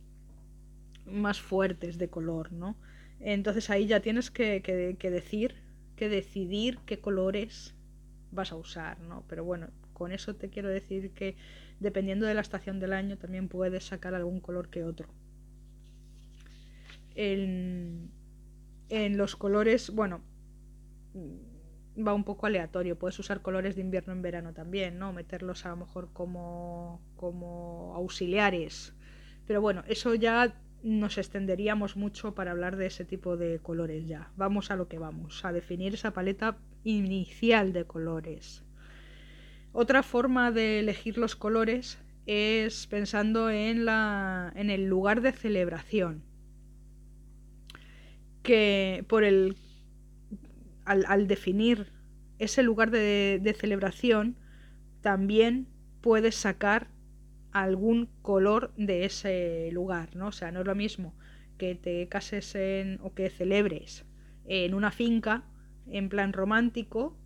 más 1.07 1.41
fuertes 1.41 1.97
de 1.97 2.09
color, 2.09 2.53
¿no? 2.53 2.77
Entonces 3.21 3.71
ahí 3.71 3.87
ya 3.87 4.01
tienes 4.01 4.31
que, 4.31 4.63
que, 4.63 5.11
decir, 5.11 5.55
que 5.95 6.09
decidir 6.09 6.79
qué 6.85 7.01
colores 7.01 7.75
vas 8.33 8.53
a 8.53 8.57
usar, 8.57 9.01
¿no? 9.01 9.25
Pero 9.29 9.45
bueno, 9.45 9.69
con 9.93 10.13
eso 10.13 10.35
te 10.35 10.51
quiero 10.51 10.69
decir 10.69 11.13
que 11.13 11.37
dependiendo 11.81 12.27
de 12.27 12.35
la 12.35 12.41
estación 12.41 12.81
del 12.81 12.93
año 12.93 13.17
también 13.17 13.49
puedes 13.49 13.85
sacar 13.85 14.15
algún 14.15 14.41
color 14.41 14.69
que 14.69 14.83
otro. 14.85 15.09
En, 17.15 18.11
en 18.89 19.17
los 19.17 19.37
colores, 19.37 19.91
bueno, 19.91 20.21
va 21.97 22.15
un 22.15 22.25
poco 22.25 22.47
aleatorio. 22.47 22.99
Puedes 22.99 23.19
usar 23.19 23.43
colores 23.43 23.75
de 23.75 23.83
invierno 23.83 24.13
en 24.13 24.23
verano 24.23 24.53
también, 24.53 24.99
¿no? 24.99 25.13
Meterlos 25.13 25.65
a 25.67 25.71
lo 25.71 25.77
mejor 25.77 26.11
como, 26.13 27.01
como 27.17 27.93
auxiliares. 27.95 28.95
Pero 29.47 29.61
bueno, 29.61 29.83
eso 29.87 30.15
ya 30.15 30.55
nos 30.83 31.19
extenderíamos 31.19 31.97
mucho 31.97 32.35
para 32.35 32.53
hablar 32.53 32.77
de 32.77 32.87
ese 32.87 33.05
tipo 33.05 33.37
de 33.37 33.59
colores 33.61 34.07
ya. 34.07 34.31
Vamos 34.37 34.71
a 34.71 34.77
lo 34.77 34.89
que 34.89 34.99
vamos, 34.99 35.45
a 35.45 35.53
definir 35.53 35.95
esa 35.95 36.13
paleta 36.13 36.59
inicial 36.85 37.73
de 37.73 37.85
colores. 37.85 38.63
Otra 39.73 40.03
forma 40.03 40.53
de 40.53 40.81
elegir 40.81 41.19
los 41.19 41.37
colores 41.37 41.99
es 42.27 42.87
pensando 42.87 43.51
en, 43.51 43.85
la, 43.85 44.53
en 44.57 44.71
el 44.71 44.87
lugar 44.87 45.21
de 45.21 45.33
celebración. 45.33 46.23
Que 48.43 49.05
por 49.09 49.25
el 49.25 49.57
al, 50.87 51.27
definir 51.27 51.93
ese 52.39 52.63
lugar 52.63 52.91
de, 52.91 53.57
celebración, 53.59 54.37
también 55.01 55.69
puedes 56.01 56.37
sacar 56.37 56.89
algún 57.53 58.09
color 58.23 58.73
de 58.77 59.05
ese 59.05 59.71
lugar, 59.73 60.15
¿no? 60.15 60.29
O 60.29 60.33
sea, 60.33 60.53
no 60.53 60.61
es 60.61 60.67
lo 60.67 60.75
mismo 60.75 61.15
que 61.59 61.75
te 61.75 62.09
cases 62.09 62.55
en, 62.55 62.99
o 63.03 63.15
que 63.15 63.31
celebres 63.31 64.05
en 64.45 64.75
una 64.75 64.91
finca 64.91 65.45
en 65.87 66.09
plan 66.09 66.33
romántico, 66.33 67.17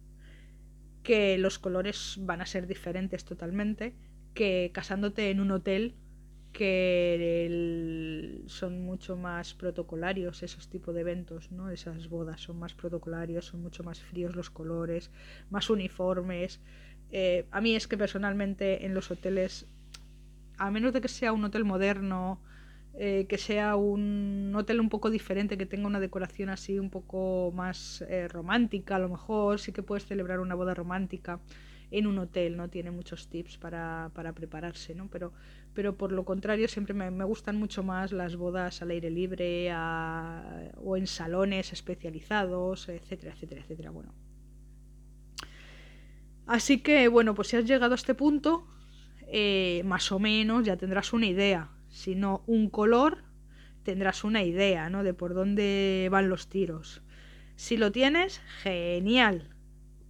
que 1.03 1.39
los 1.39 1.59
colores 1.59 2.17
van 2.21 2.41
a 2.41 2.47
ser 2.47 2.67
diferentes 2.67 3.25
totalmente, 3.25 3.95
que 4.35 4.71
casándote 4.73 5.31
en 5.31 5.41
un 5.41 5.51
hotel 5.51 5.97
que 6.53 8.43
son 8.47 8.85
mucho 8.85 9.17
más 9.17 9.55
protocolarios 9.55 10.43
esos 10.43 10.69
tipos 10.69 10.95
de 10.95 11.03
eventos, 11.03 11.51
¿no? 11.53 11.71
Esas 11.71 12.09
bodas 12.09 12.41
son 12.41 12.59
más 12.59 12.75
protocolarios, 12.75 13.47
son 13.47 13.63
mucho 13.63 13.85
más 13.85 14.01
fríos 14.01 14.35
los 14.35 14.51
colores, 14.51 15.11
más 15.51 15.71
uniformes. 15.71 16.61
Eh, 17.13 17.47
a 17.51 17.61
mí 17.61 17.75
es 17.77 17.87
que 17.87 17.97
personalmente 17.97 18.85
en 18.85 18.95
los 18.95 19.11
hoteles, 19.11 19.67
a 20.59 20.71
menos 20.71 20.93
de 20.93 21.01
que 21.01 21.09
sea 21.09 21.33
un 21.33 21.45
hotel 21.45 21.65
moderno, 21.65 22.41
eh, 22.95 23.27
que 23.29 23.39
sea 23.39 23.77
un 23.77 24.53
hotel 24.57 24.81
un 24.81 24.89
poco 24.89 25.11
diferente, 25.11 25.57
que 25.57 25.67
tenga 25.67 25.87
una 25.87 26.01
decoración 26.01 26.49
así 26.51 26.79
un 26.79 26.91
poco 26.91 27.53
más 27.55 28.03
eh, 28.09 28.27
romántica, 28.27 28.97
a 28.97 28.99
lo 28.99 29.09
mejor 29.09 29.61
sí 29.61 29.73
que 29.73 29.83
puedes 29.83 30.07
celebrar 30.07 30.41
una 30.41 30.57
boda 30.57 30.75
romántica 30.75 31.41
en 31.91 32.07
un 32.07 32.19
hotel, 32.19 32.57
no 32.57 32.69
tiene 32.69 32.91
muchos 32.91 33.29
tips 33.29 33.59
para, 33.59 34.11
para 34.15 34.33
prepararse, 34.33 34.95
¿no? 34.95 35.09
Pero 35.09 35.33
pero 35.75 35.97
por 35.97 36.13
lo 36.13 36.25
contrario 36.25 36.69
siempre 36.69 36.95
me, 36.95 37.25
gustan 37.25 37.57
mucho 37.57 37.83
más 37.83 38.13
las 38.13 38.37
bodas 38.37 38.83
al 38.83 38.91
aire 38.91 39.11
libre 39.11 39.73
o 39.73 40.97
en 40.97 41.07
salones 41.07 41.73
especializados, 41.73 42.89
etcétera, 42.89 43.33
etcétera, 43.35 43.61
etcétera. 43.63 43.91
Bueno. 43.91 44.13
Así 46.47 46.79
que, 46.79 47.07
bueno, 47.09 47.35
pues 47.35 47.49
si 47.49 47.57
has 47.57 47.65
llegado 47.65 47.93
a 47.93 47.95
este 47.95 48.15
punto, 48.15 48.67
eh, 49.29 49.83
más 49.85 50.11
o 50.11 50.19
menos 50.19 50.65
ya 50.65 50.77
tendrás 50.77 51.13
una 51.13 51.27
idea. 51.27 51.71
sino 51.89 52.45
un 52.47 52.71
color, 52.71 53.25
tendrás 53.83 54.23
una 54.23 54.45
idea, 54.45 54.89
¿no? 54.91 55.03
De 55.03 55.13
por 55.13 55.35
dónde 55.35 56.09
van 56.11 56.29
los 56.29 56.49
tiros. 56.49 57.03
Si 57.57 57.77
lo 57.77 57.91
tienes, 57.91 58.41
genial. 58.63 59.50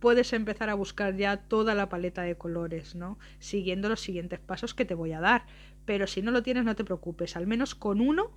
Puedes 0.00 0.32
empezar 0.32 0.70
a 0.70 0.74
buscar 0.74 1.16
ya 1.16 1.36
toda 1.36 1.74
la 1.74 1.88
paleta 1.88 2.22
de 2.22 2.36
colores, 2.36 2.94
¿no? 2.94 3.18
Siguiendo 3.38 3.88
los 3.88 4.00
siguientes 4.00 4.40
pasos 4.40 4.74
que 4.74 4.84
te 4.84 4.94
voy 4.94 5.12
a 5.12 5.20
dar. 5.20 5.44
Pero 5.84 6.06
si 6.06 6.22
no 6.22 6.30
lo 6.30 6.42
tienes, 6.42 6.64
no 6.64 6.74
te 6.74 6.84
preocupes. 6.84 7.36
Al 7.36 7.46
menos 7.46 7.74
con 7.74 8.00
uno 8.00 8.32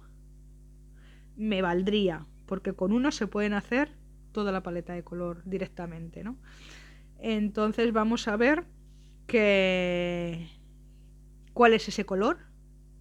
me 1.36 1.62
valdría. 1.62 2.28
Porque 2.46 2.74
con 2.74 2.92
uno 2.92 3.12
se 3.12 3.28
pueden 3.28 3.54
hacer 3.54 3.90
toda 4.34 4.52
la 4.52 4.62
paleta 4.62 4.94
de 4.94 5.04
color 5.04 5.42
directamente, 5.46 6.24
¿no? 6.24 6.38
Entonces 7.20 7.94
vamos 7.94 8.28
a 8.28 8.36
ver 8.36 8.66
que 9.26 10.50
cuál 11.54 11.74
es 11.74 11.88
ese 11.88 12.06
color 12.06 12.40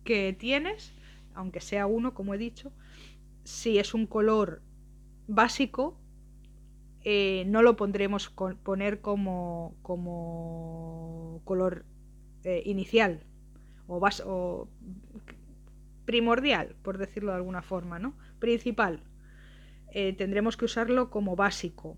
que 0.04 0.32
tienes, 0.32 0.92
aunque 1.34 1.60
sea 1.60 1.86
uno, 1.86 2.14
como 2.14 2.34
he 2.34 2.38
dicho. 2.38 2.72
Si 3.42 3.78
es 3.78 3.94
un 3.94 4.06
color 4.06 4.62
básico, 5.26 5.98
eh, 7.04 7.44
no 7.46 7.62
lo 7.62 7.76
pondremos 7.76 8.30
poner 8.62 9.00
como, 9.00 9.74
como 9.82 11.42
color 11.44 11.84
eh, 12.44 12.62
inicial 12.64 13.24
o, 13.86 14.00
o 14.26 14.68
primordial, 16.04 16.76
por 16.82 16.98
decirlo 16.98 17.30
de 17.30 17.36
alguna 17.36 17.62
forma, 17.62 17.98
¿no? 17.98 18.16
Principal. 18.38 19.02
Eh, 19.92 20.14
tendremos 20.14 20.56
que 20.56 20.64
usarlo 20.64 21.10
como 21.10 21.36
básico 21.36 21.96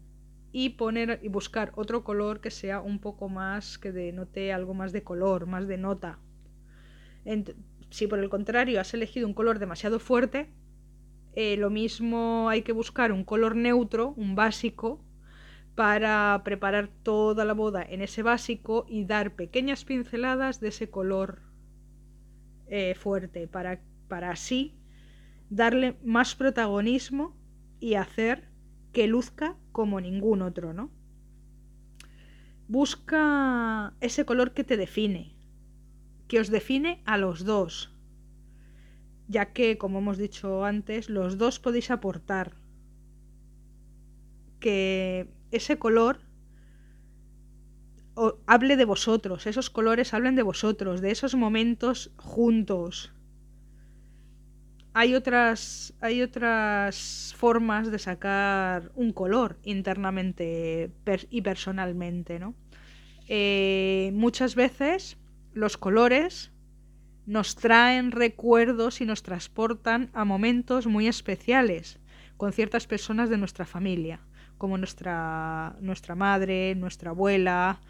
y 0.52 0.70
poner 0.70 1.20
y 1.22 1.28
buscar 1.28 1.72
otro 1.76 2.04
color 2.04 2.40
que 2.40 2.50
sea 2.50 2.80
un 2.80 2.98
poco 2.98 3.28
más 3.28 3.78
que 3.78 3.92
denote 3.92 4.52
algo 4.52 4.74
más 4.74 4.92
de 4.92 5.02
color, 5.02 5.46
más 5.46 5.66
de 5.68 5.78
nota, 5.78 6.18
si 7.90 8.06
por 8.06 8.18
el 8.18 8.28
contrario 8.28 8.80
has 8.80 8.92
elegido 8.94 9.26
un 9.26 9.34
color 9.34 9.58
demasiado 9.58 9.98
fuerte, 9.98 10.50
eh, 11.36 11.56
lo 11.56 11.70
mismo 11.70 12.48
hay 12.48 12.62
que 12.62 12.72
buscar 12.72 13.12
un 13.12 13.24
color 13.24 13.56
neutro, 13.56 14.14
un 14.16 14.34
básico, 14.34 15.04
para 15.74 16.40
preparar 16.44 16.88
toda 17.02 17.44
la 17.44 17.52
boda 17.52 17.82
en 17.82 18.00
ese 18.00 18.22
básico 18.22 18.86
y 18.88 19.04
dar 19.04 19.34
pequeñas 19.34 19.84
pinceladas 19.84 20.60
de 20.60 20.68
ese 20.68 20.88
color 20.90 21.42
eh, 22.68 22.94
fuerte, 22.94 23.48
para, 23.48 23.80
para 24.08 24.30
así 24.30 24.74
darle 25.50 25.96
más 26.04 26.34
protagonismo 26.34 27.36
y 27.80 27.94
hacer 27.94 28.48
que 28.92 29.06
luzca 29.06 29.56
como 29.72 30.00
ningún 30.00 30.42
otro, 30.42 30.72
¿no? 30.72 30.90
Busca 32.68 33.94
ese 34.00 34.24
color 34.24 34.54
que 34.54 34.64
te 34.64 34.76
define, 34.76 35.34
que 36.28 36.40
os 36.40 36.48
define 36.48 37.02
a 37.04 37.18
los 37.18 37.44
dos, 37.44 37.93
ya 39.28 39.52
que, 39.52 39.78
como 39.78 39.98
hemos 39.98 40.18
dicho 40.18 40.64
antes, 40.64 41.08
los 41.08 41.38
dos 41.38 41.58
podéis 41.58 41.90
aportar 41.90 42.54
que 44.60 45.28
ese 45.50 45.78
color 45.78 46.20
hable 48.46 48.76
de 48.76 48.84
vosotros, 48.84 49.46
esos 49.46 49.70
colores 49.70 50.14
hablen 50.14 50.36
de 50.36 50.42
vosotros, 50.42 51.00
de 51.00 51.10
esos 51.10 51.34
momentos 51.34 52.12
juntos. 52.16 53.12
Hay 54.92 55.14
otras, 55.16 55.94
hay 56.00 56.22
otras 56.22 57.34
formas 57.36 57.90
de 57.90 57.98
sacar 57.98 58.92
un 58.94 59.12
color 59.12 59.58
internamente 59.64 60.92
y 61.30 61.42
personalmente, 61.42 62.38
¿no? 62.38 62.54
Eh, 63.26 64.12
muchas 64.14 64.54
veces 64.54 65.18
los 65.52 65.76
colores 65.76 66.53
nos 67.26 67.54
traen 67.56 68.10
recuerdos 68.10 69.00
y 69.00 69.06
nos 69.06 69.22
transportan 69.22 70.10
a 70.12 70.24
momentos 70.24 70.86
muy 70.86 71.06
especiales 71.06 71.98
con 72.36 72.52
ciertas 72.52 72.86
personas 72.86 73.30
de 73.30 73.38
nuestra 73.38 73.64
familia, 73.64 74.20
como 74.58 74.76
nuestra, 74.78 75.76
nuestra 75.80 76.14
madre, 76.14 76.74
nuestra 76.74 77.10
abuela. 77.10 77.80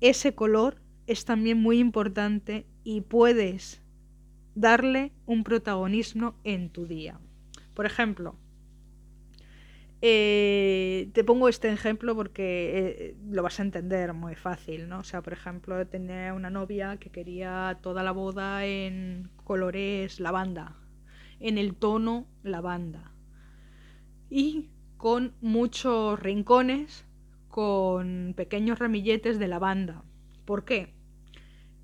Ese 0.00 0.34
color 0.34 0.80
es 1.06 1.24
también 1.24 1.58
muy 1.58 1.78
importante 1.78 2.66
y 2.84 3.00
puedes 3.00 3.82
darle 4.54 5.12
un 5.26 5.44
protagonismo 5.44 6.34
en 6.44 6.70
tu 6.70 6.86
día. 6.86 7.18
Por 7.74 7.86
ejemplo, 7.86 8.36
eh, 10.02 11.10
te 11.14 11.24
pongo 11.24 11.48
este 11.48 11.72
ejemplo 11.72 12.14
porque 12.14 12.88
eh, 12.98 13.16
lo 13.28 13.42
vas 13.42 13.58
a 13.60 13.62
entender 13.62 14.12
muy 14.12 14.34
fácil, 14.34 14.88
¿no? 14.88 14.98
O 14.98 15.04
sea, 15.04 15.22
por 15.22 15.32
ejemplo, 15.32 15.86
tenía 15.86 16.34
una 16.34 16.50
novia 16.50 16.98
que 16.98 17.10
quería 17.10 17.78
toda 17.82 18.02
la 18.02 18.12
boda 18.12 18.66
en 18.66 19.30
colores 19.44 20.20
lavanda, 20.20 20.76
en 21.40 21.56
el 21.58 21.74
tono 21.74 22.26
lavanda. 22.42 23.12
Y 24.28 24.70
con 24.96 25.34
muchos 25.40 26.20
rincones, 26.20 27.06
con 27.48 28.34
pequeños 28.36 28.78
ramilletes 28.78 29.38
de 29.38 29.48
lavanda. 29.48 30.04
¿Por 30.44 30.64
qué? 30.64 30.94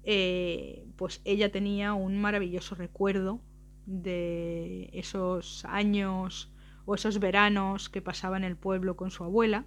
Eh, 0.05 0.87
pues 0.97 1.23
ella 1.25 1.51
tenía 1.51 1.95
un 1.95 2.21
maravilloso 2.21 2.75
recuerdo 2.75 3.41
de 3.87 4.91
esos 4.93 5.65
años 5.65 6.52
o 6.85 6.95
esos 6.95 7.19
veranos 7.19 7.89
que 7.89 8.03
pasaba 8.03 8.37
en 8.37 8.45
el 8.45 8.57
pueblo 8.57 8.97
con 8.97 9.11
su 9.11 9.25
abuela 9.25 9.65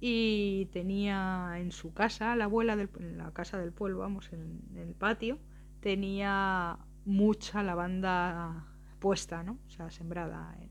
y 0.00 0.66
tenía 0.72 1.52
en 1.56 1.72
su 1.72 1.92
casa, 1.92 2.34
la 2.34 2.44
abuela 2.44 2.72
en 2.72 3.18
la 3.18 3.32
casa 3.32 3.58
del 3.58 3.72
pueblo, 3.72 3.98
vamos, 3.98 4.32
en, 4.32 4.62
el 4.76 4.94
patio, 4.94 5.38
tenía 5.80 6.78
mucha 7.04 7.62
lavanda 7.62 8.66
puesta, 8.98 9.42
¿no? 9.42 9.58
O 9.66 9.70
sea, 9.70 9.90
sembrada 9.90 10.56
en, 10.58 10.70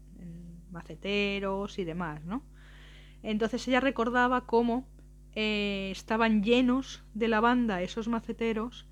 maceteros 0.71 1.79
y 1.79 1.83
demás, 1.83 2.23
¿no? 2.25 2.43
Entonces 3.23 3.67
ella 3.67 3.79
recordaba 3.79 4.45
cómo 4.45 4.87
eh, 5.33 5.89
estaban 5.91 6.43
llenos 6.43 7.03
de 7.15 7.27
lavanda 7.27 7.81
esos 7.81 8.07
maceteros, 8.07 8.87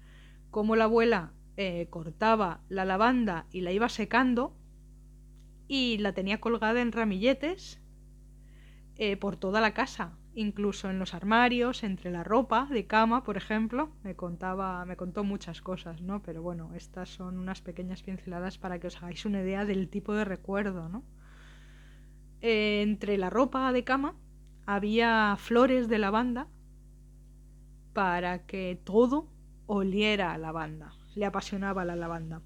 cómo 0.49 0.75
la 0.75 0.85
abuela 0.85 1.33
eh, 1.55 1.87
cortaba 1.91 2.61
la 2.67 2.83
lavanda 2.83 3.45
y 3.51 3.61
la 3.61 3.71
iba 3.71 3.89
secando 3.89 4.55
y 5.67 5.97
la 5.97 6.13
tenía 6.13 6.39
colgada 6.39 6.81
en 6.81 6.91
ramilletes 6.91 7.81
eh, 8.95 9.17
por 9.17 9.35
toda 9.35 9.61
la 9.61 9.73
casa, 9.73 10.17
incluso 10.33 10.89
en 10.89 10.97
los 10.97 11.13
armarios, 11.13 11.83
entre 11.83 12.09
la 12.09 12.23
ropa 12.23 12.67
de 12.71 12.87
cama, 12.87 13.23
por 13.23 13.37
ejemplo. 13.37 13.91
Me 14.03 14.15
contaba, 14.15 14.85
me 14.85 14.95
contó 14.95 15.23
muchas 15.23 15.61
cosas, 15.61 16.01
¿no? 16.01 16.23
Pero 16.23 16.41
bueno, 16.41 16.73
estas 16.73 17.09
son 17.09 17.37
unas 17.37 17.61
pequeñas 17.61 18.01
pinceladas 18.01 18.57
para 18.57 18.79
que 18.79 18.87
os 18.87 18.97
hagáis 18.97 19.25
una 19.25 19.41
idea 19.41 19.65
del 19.65 19.89
tipo 19.89 20.13
de 20.13 20.25
recuerdo, 20.25 20.89
¿no? 20.89 21.03
Eh, 22.41 22.81
entre 22.81 23.17
la 23.17 23.29
ropa 23.29 23.71
de 23.71 23.83
cama 23.83 24.15
había 24.65 25.35
flores 25.37 25.87
de 25.89 25.99
lavanda 25.99 26.47
para 27.93 28.45
que 28.45 28.79
todo 28.83 29.27
oliera 29.65 30.33
a 30.33 30.37
lavanda. 30.37 30.93
Le 31.15 31.25
apasionaba 31.25 31.85
la 31.85 31.95
lavanda. 31.95 32.41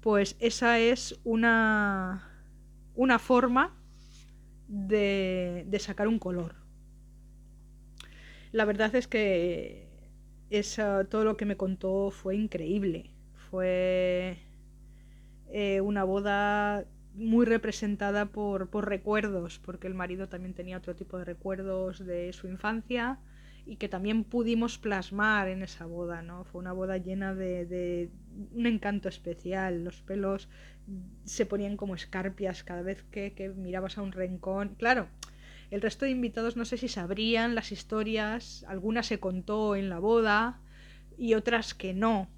Pues 0.00 0.36
esa 0.40 0.78
es 0.78 1.20
una 1.24 2.33
una 2.94 3.18
forma 3.18 3.74
de, 4.68 5.66
sacar 5.78 6.08
un 6.08 6.18
color. 6.18 6.54
La 8.52 8.64
verdad 8.64 8.94
es 8.94 9.08
que 9.08 9.88
todo 11.10 11.24
lo 11.24 11.36
que 11.36 11.44
me 11.44 11.56
contó 11.56 12.10
fue 12.10 12.36
increíble. 12.36 13.10
Fue 13.50 14.38
eh, 15.50 15.80
una 15.80 16.04
boda 16.04 16.86
muy 17.14 17.46
representada 17.46 18.26
por, 18.26 18.70
por, 18.70 18.88
recuerdos, 18.88 19.60
porque 19.64 19.86
el 19.86 19.94
marido 19.94 20.28
también 20.28 20.54
tenía 20.54 20.78
otro 20.78 20.94
tipo 20.94 21.18
de 21.18 21.24
recuerdos 21.24 22.04
de 22.04 22.32
su 22.32 22.48
infancia 22.48 23.18
y 23.66 23.76
que 23.76 23.88
también 23.88 24.24
pudimos 24.24 24.78
plasmar 24.78 25.48
en 25.48 25.62
esa 25.62 25.86
boda, 25.86 26.22
¿no? 26.22 26.44
Fue 26.44 26.60
una 26.60 26.72
boda 26.72 26.98
llena 26.98 27.34
de, 27.34 28.10
un 28.52 28.66
encanto 28.66 29.08
especial, 29.08 29.84
los 29.84 30.02
pelos 30.02 30.48
se 31.24 31.46
ponían 31.46 31.76
como 31.76 31.94
escarpias 31.94 32.62
cada 32.62 32.82
vez 32.82 33.02
que, 33.10 33.32
que 33.32 33.48
mirabas 33.48 33.96
a 33.96 34.02
un 34.02 34.12
rincón. 34.12 34.74
Claro, 34.78 35.08
el 35.70 35.80
resto 35.80 36.04
de 36.04 36.10
invitados 36.10 36.56
no 36.56 36.64
sé 36.64 36.76
si 36.76 36.88
sabrían 36.88 37.54
las 37.54 37.72
historias, 37.72 38.64
algunas 38.68 39.06
se 39.06 39.18
contó 39.18 39.76
en 39.76 39.88
la 39.88 39.98
boda 39.98 40.60
y 41.16 41.34
otras 41.34 41.74
que 41.74 41.94
no. 41.94 42.28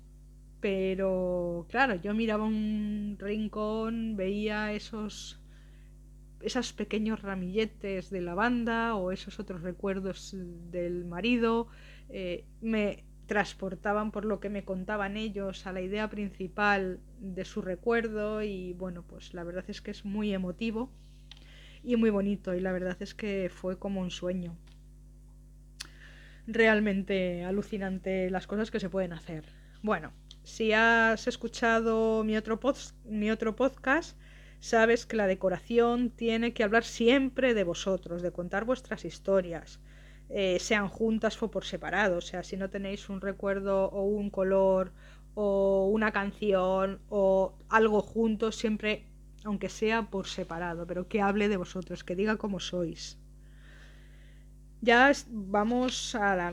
Pero 0.60 1.66
claro, 1.68 1.96
yo 1.96 2.14
miraba 2.14 2.44
un 2.44 3.16
rincón, 3.18 4.16
veía 4.16 4.72
esos 4.72 5.40
esos 6.40 6.72
pequeños 6.72 7.22
ramilletes 7.22 8.10
de 8.10 8.20
lavanda 8.20 8.94
o 8.94 9.12
esos 9.12 9.40
otros 9.40 9.62
recuerdos 9.62 10.34
del 10.70 11.04
marido 11.04 11.68
eh, 12.08 12.44
me 12.60 13.04
transportaban 13.26 14.12
por 14.12 14.24
lo 14.24 14.38
que 14.38 14.48
me 14.48 14.64
contaban 14.64 15.16
ellos 15.16 15.66
a 15.66 15.72
la 15.72 15.80
idea 15.80 16.08
principal 16.08 17.00
de 17.18 17.44
su 17.44 17.60
recuerdo 17.60 18.42
y 18.42 18.72
bueno 18.74 19.02
pues 19.02 19.34
la 19.34 19.42
verdad 19.42 19.64
es 19.68 19.80
que 19.80 19.90
es 19.90 20.04
muy 20.04 20.32
emotivo 20.32 20.90
y 21.82 21.96
muy 21.96 22.10
bonito 22.10 22.54
y 22.54 22.60
la 22.60 22.72
verdad 22.72 22.96
es 23.00 23.14
que 23.14 23.50
fue 23.52 23.78
como 23.78 24.00
un 24.00 24.10
sueño. 24.10 24.56
Realmente 26.46 27.44
alucinante 27.44 28.30
las 28.30 28.46
cosas 28.46 28.70
que 28.70 28.80
se 28.80 28.90
pueden 28.90 29.12
hacer. 29.12 29.44
Bueno 29.82 30.12
Si 30.42 30.72
has 30.72 31.26
escuchado 31.26 32.22
mi 32.24 32.36
otro, 32.36 32.60
mi 33.04 33.30
otro 33.30 33.56
podcast, 33.56 34.16
sabes 34.60 35.06
que 35.06 35.16
la 35.16 35.26
decoración 35.26 36.10
tiene 36.10 36.52
que 36.54 36.64
hablar 36.64 36.84
siempre 36.84 37.54
de 37.54 37.64
vosotros, 37.64 38.22
de 38.22 38.32
contar 38.32 38.64
vuestras 38.64 39.04
historias, 39.04 39.80
eh, 40.28 40.58
sean 40.60 40.88
juntas 40.88 41.42
o 41.42 41.50
por 41.50 41.64
separado. 41.64 42.18
O 42.18 42.20
sea, 42.20 42.42
si 42.42 42.56
no 42.56 42.70
tenéis 42.70 43.08
un 43.08 43.20
recuerdo 43.20 43.86
o 43.90 44.02
un 44.04 44.30
color 44.30 44.92
o 45.34 45.88
una 45.92 46.12
canción 46.12 47.00
o 47.08 47.54
algo 47.68 48.00
juntos, 48.02 48.56
siempre, 48.56 49.06
aunque 49.44 49.68
sea 49.68 50.10
por 50.10 50.26
separado, 50.26 50.86
pero 50.86 51.08
que 51.08 51.20
hable 51.22 51.48
de 51.48 51.56
vosotros, 51.58 52.04
que 52.04 52.16
diga 52.16 52.36
cómo 52.36 52.60
sois. 52.60 53.18
Ya 54.80 55.12
vamos 55.28 56.14
a 56.14 56.52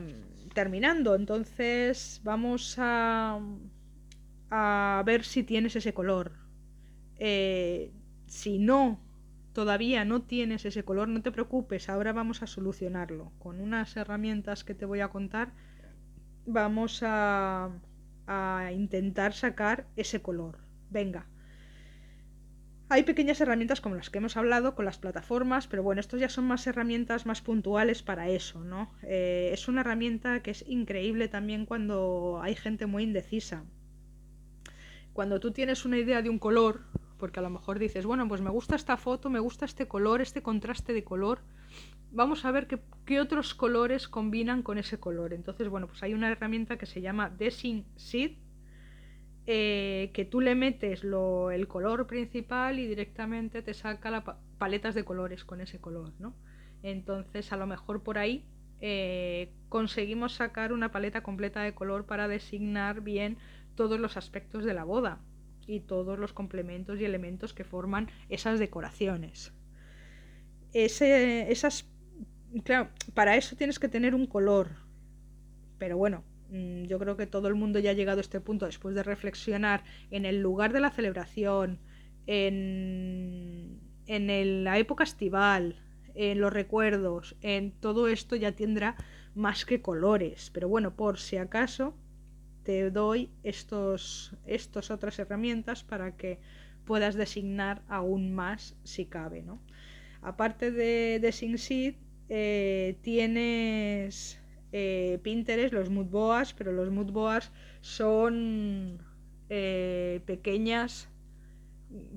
terminando, 0.53 1.15
entonces 1.15 2.21
vamos 2.23 2.75
a 2.77 3.39
a 4.49 5.03
ver 5.05 5.23
si 5.25 5.43
tienes 5.43 5.75
ese 5.75 5.93
color. 5.93 6.42
Eh, 7.25 7.93
si 8.27 8.59
no, 8.59 8.99
todavía 9.53 10.03
no 10.03 10.23
tienes 10.23 10.65
ese 10.65 10.83
color, 10.83 11.07
no 11.07 11.21
te 11.21 11.31
preocupes, 11.31 11.87
ahora 11.87 12.11
vamos 12.11 12.43
a 12.43 12.47
solucionarlo. 12.47 13.31
Con 13.39 13.61
unas 13.61 13.95
herramientas 13.95 14.65
que 14.65 14.75
te 14.75 14.83
voy 14.83 14.99
a 14.99 15.07
contar, 15.07 15.53
vamos 16.45 17.01
a, 17.01 17.71
intentar 18.75 19.31
sacar 19.31 19.87
ese 19.95 20.21
color. 20.21 20.57
Venga. 20.89 21.25
Hay 22.89 23.03
pequeñas 23.03 23.39
herramientas 23.39 23.79
como 23.79 23.95
las 23.95 24.09
que 24.09 24.17
hemos 24.17 24.35
hablado 24.35 24.75
con 24.75 24.83
las 24.83 24.97
plataformas, 24.97 25.67
pero 25.67 25.81
bueno, 25.81 26.01
estos 26.01 26.19
ya 26.19 26.27
son 26.27 26.43
más 26.43 26.67
herramientas 26.67 27.25
más 27.25 27.41
puntuales 27.41 28.03
para 28.03 28.27
eso, 28.27 28.65
¿no? 28.65 28.91
Eh, 29.03 29.51
es 29.53 29.69
una 29.69 29.79
herramienta 29.79 30.41
que 30.43 30.51
es 30.51 30.65
increíble 30.67 31.29
también 31.29 31.65
cuando 31.65 32.41
hay 32.43 32.55
gente 32.55 32.85
muy 32.85 33.03
indecisa 33.03 33.63
cuando 35.13 35.39
tú 35.39 35.51
tienes 35.51 35.85
una 35.85 35.97
idea 35.97 36.21
de 36.21 36.29
un 36.29 36.39
color, 36.39 36.81
porque 37.23 37.39
a 37.39 37.43
lo 37.43 37.49
mejor 37.49 37.79
dices, 37.79 38.05
bueno, 38.05 38.27
pues 38.27 38.41
me 38.41 38.49
gusta 38.49 38.75
esta 38.75 38.97
foto, 38.97 39.29
me 39.29 39.39
gusta 39.39 39.63
este 39.63 39.87
color, 39.87 40.19
este 40.19 40.41
contraste 40.41 40.91
de 40.91 41.05
color, 41.05 41.39
vamos 42.11 42.43
a 42.43 42.51
ver 42.51 42.67
qué, 42.67 43.21
otros 43.21 43.53
colores 43.53 44.09
combinan 44.09 44.61
con 44.61 44.77
ese 44.77 44.99
color. 44.99 45.31
Entonces, 45.31 45.69
bueno, 45.69 45.87
pues 45.87 46.03
hay 46.03 46.13
una 46.13 46.29
herramienta 46.29 46.77
que 46.77 46.85
se 46.85 46.99
llama 46.99 47.29
Design 47.29 47.85
Seed, 47.95 48.31
eh, 49.47 50.11
que 50.13 50.25
tú 50.25 50.41
le 50.41 50.53
metes 50.53 51.03
el 51.05 51.67
color 51.69 52.07
principal 52.07 52.77
y 52.77 52.87
directamente 52.87 53.61
te 53.61 53.73
saca 53.73 54.11
las 54.11 54.25
paletas 54.57 54.93
de 54.93 55.05
colores 55.05 55.45
con 55.45 55.61
ese 55.61 55.79
color, 55.79 56.11
¿no? 56.19 56.35
Entonces, 56.81 57.53
a 57.53 57.55
lo 57.55 57.67
mejor 57.67 58.03
por 58.03 58.17
ahí 58.17 58.43
eh, 58.81 59.53
conseguimos 59.69 60.33
sacar 60.33 60.73
una 60.73 60.91
paleta 60.91 61.23
completa 61.23 61.61
de 61.61 61.73
color 61.73 62.05
para 62.05 62.27
designar 62.27 62.99
bien 62.99 63.37
todos 63.75 63.97
los 63.97 64.17
aspectos 64.17 64.65
de 64.65 64.73
la 64.73 64.83
boda 64.83 65.21
y 65.67 65.81
todos 65.81 66.19
los 66.19 66.33
complementos 66.33 66.99
y 66.99 67.05
elementos 67.05 67.53
que 67.53 67.63
forman 67.63 68.09
esas 68.29 68.59
decoraciones. 68.59 69.53
Ese, 70.73 71.51
esas, 71.51 71.89
claro, 72.63 72.89
para 73.13 73.35
eso 73.35 73.55
tienes 73.55 73.79
que 73.79 73.89
tener 73.89 74.15
un 74.15 74.25
color. 74.25 74.69
Pero 75.77 75.97
bueno, 75.97 76.23
mm, 76.49 76.83
yo 76.83 76.99
creo 76.99 77.17
que 77.17 77.27
todo 77.27 77.47
el 77.47 77.55
mundo 77.55 77.79
ya 77.79 77.91
ha 77.91 77.93
llegado 77.93 78.19
a 78.19 78.21
este 78.21 78.41
punto 78.41 78.65
después 78.65 78.95
de 78.95 79.03
reflexionar 79.03 79.83
en 80.11 80.25
el 80.25 80.41
lugar 80.41 80.73
de 80.73 80.79
la 80.79 80.91
celebración, 80.91 81.79
en, 82.25 83.79
en 84.07 84.63
la 84.63 84.77
época 84.77 85.03
estival, 85.03 85.81
en 86.15 86.39
los 86.39 86.53
recuerdos, 86.53 87.35
en 87.41 87.71
todo 87.71 88.07
esto 88.07 88.35
ya 88.35 88.53
tendrá 88.53 88.95
más 89.35 89.65
que 89.65 89.81
colores. 89.81 90.49
Pero 90.53 90.67
bueno, 90.69 90.95
por 90.95 91.19
si 91.19 91.37
acaso, 91.37 91.95
te 92.63 92.89
doy 92.91 93.29
estos, 93.43 94.35
estas 94.45 94.91
otras 94.91 95.19
herramientas 95.19 95.83
para 95.83 96.15
que 96.15 96.39
puedas 96.85 97.15
designar 97.15 97.81
aún 97.87 98.33
más 98.33 98.75
si 98.83 99.05
cabe. 99.05 99.41
¿no? 99.41 99.59
Aparte 100.21 100.71
de, 100.71 101.19
de 101.19 101.31
SingSeed, 101.31 101.95
eh, 102.29 102.97
tienes 103.01 104.39
eh, 104.71 105.19
Pinterest, 105.21 105.73
los 105.73 105.89
moodboas, 105.89 106.53
pero 106.53 106.71
los 106.71 106.89
moodboas 106.89 107.51
son 107.81 108.99
eh, 109.49 110.21
pequeñas 110.25 111.09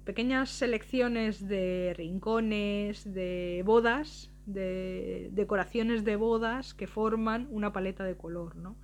pequeñas 0.04 0.48
selecciones 0.48 1.46
de 1.46 1.92
rincones, 1.98 3.12
de 3.12 3.62
bodas, 3.66 4.30
de 4.46 5.28
decoraciones 5.32 6.02
de 6.04 6.16
bodas 6.16 6.72
que 6.72 6.86
forman 6.86 7.46
una 7.50 7.74
paleta 7.74 8.04
de 8.04 8.16
color, 8.16 8.56
¿no? 8.56 8.76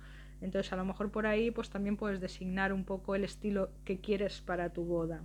Entonces 0.43 0.73
a 0.73 0.75
lo 0.75 0.83
mejor 0.83 1.09
por 1.09 1.25
ahí 1.25 1.51
pues 1.51 1.69
también 1.69 1.95
puedes 1.95 2.19
designar 2.19 2.73
un 2.73 2.83
poco 2.83 3.15
el 3.15 3.23
estilo 3.23 3.69
que 3.85 4.01
quieres 4.01 4.41
para 4.41 4.73
tu 4.73 4.83
boda. 4.83 5.23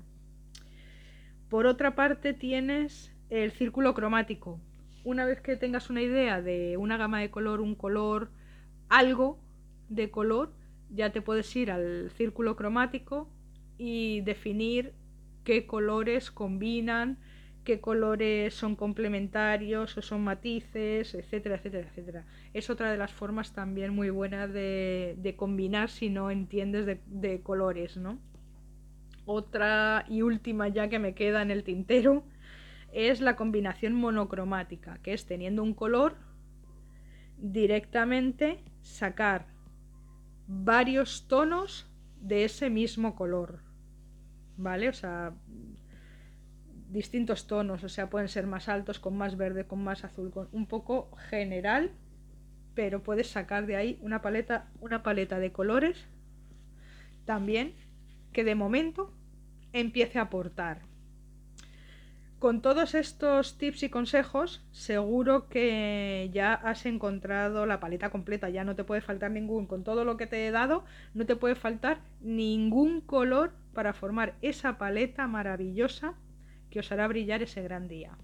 Por 1.51 1.67
otra 1.67 1.97
parte 1.97 2.35
tienes 2.35 3.13
el 3.29 3.51
círculo 3.51 3.95
cromático. 3.95 4.61
Una 5.03 5.25
vez 5.25 5.41
que 5.41 5.57
tengas 5.57 5.91
una 5.91 6.03
idea 6.03 6.41
de 6.41 6.77
una 6.77 6.97
gama 6.97 7.21
de 7.21 7.31
color, 7.31 7.61
un 7.61 7.75
color, 7.75 8.31
algo 8.89 9.41
de 9.89 10.11
color, 10.11 10.53
ya 10.89 11.11
te 11.11 11.21
puedes 11.21 11.55
ir 11.57 11.73
al 11.73 12.11
círculo 12.11 12.55
cromático 12.55 13.29
y 13.77 14.21
definir 14.21 14.95
qué 15.43 15.67
colores 15.67 16.31
combinan 16.31 17.19
qué 17.69 17.83
colores 17.83 18.55
son 18.55 18.77
complementarios 18.77 19.95
o 19.99 20.01
son 20.01 20.25
matices, 20.25 21.15
etcétera, 21.15 21.57
etcétera, 21.57 21.87
etcétera. 21.87 22.25
Es 22.55 22.71
otra 22.71 22.91
de 22.91 22.97
las 22.97 23.13
formas 23.13 23.53
también 23.53 23.95
muy 23.95 24.09
buena 24.09 24.49
de, 24.49 25.35
combinar 25.37 25.91
si 25.91 26.09
no 26.09 26.31
entiendes 26.31 26.87
de, 26.87 27.43
colores, 27.43 27.99
¿no? 27.99 28.19
Otra 29.27 30.07
y 30.09 30.23
última 30.23 30.69
ya 30.69 30.89
que 30.89 30.99
me 30.99 31.15
queda 31.15 31.43
en 31.43 31.51
el 31.51 31.63
tintero 31.63 32.25
es 32.95 33.21
la 33.21 33.37
combinación 33.37 33.93
monocromática, 33.93 34.99
que 35.03 35.13
es 35.13 35.27
teniendo 35.27 35.63
un 35.63 35.75
color 35.75 36.17
directamente 37.37 38.65
sacar 38.81 39.45
varios 40.47 41.29
tonos 41.29 41.87
de 42.19 42.45
ese 42.45 42.71
mismo 42.71 43.15
color. 43.15 43.61
¿Vale? 44.57 44.89
O 44.89 44.95
sea, 44.95 45.35
distintos 46.91 47.47
tonos, 47.47 47.85
o 47.85 47.89
sea, 47.89 48.09
pueden 48.09 48.29
ser 48.29 48.47
más 48.47 48.69
altos, 48.69 48.99
con 48.99 49.17
más 49.17 49.37
verde, 49.37 49.67
con 49.67 49.83
más 49.83 50.05
azul, 50.05 50.31
con 50.31 50.49
un 50.53 50.67
poco 50.67 51.11
general, 51.29 51.93
pero 52.75 53.03
puedes 53.03 53.29
sacar 53.29 53.67
de 53.67 53.77
ahí 53.77 53.99
una 54.03 54.23
paleta, 54.23 54.69
una 54.81 55.03
paleta 55.03 55.39
de 55.39 55.53
colores 55.53 56.07
también 57.25 57.75
que 58.33 58.45
de 58.45 58.55
momento 58.55 59.13
empiece 59.73 60.19
a 60.19 60.23
aportar. 60.23 60.83
Con 62.39 62.63
todos 62.63 62.95
estos 62.95 63.59
tips 63.59 63.83
y 63.83 63.89
consejos, 63.89 64.65
seguro 64.71 65.49
que 65.49 66.31
ya 66.33 66.55
has 66.55 66.87
encontrado 66.87 67.67
la 67.67 67.81
paleta 67.81 68.11
completa, 68.11 68.49
ya 68.49 68.63
no 68.63 68.77
te 68.77 68.85
puede 68.85 69.01
faltar 69.01 69.33
ningún, 69.33 69.67
con 69.67 69.83
todo 69.83 70.05
lo 70.05 70.17
que 70.17 70.29
te 70.29 70.47
he 70.47 70.53
dado, 70.53 70.85
no 71.15 71.27
te 71.27 71.35
puede 71.35 71.57
faltar 71.57 71.99
ningún 72.21 73.01
color 73.01 73.55
para 73.75 73.93
formar 73.93 74.37
esa 74.41 74.79
paleta 74.79 75.27
maravillosa 75.27 76.15
que 76.71 76.81
os 76.81 76.91
hará 76.93 77.07
brillar 77.09 77.43
ese 77.43 77.63
gran 77.63 77.89
día. 77.89 78.17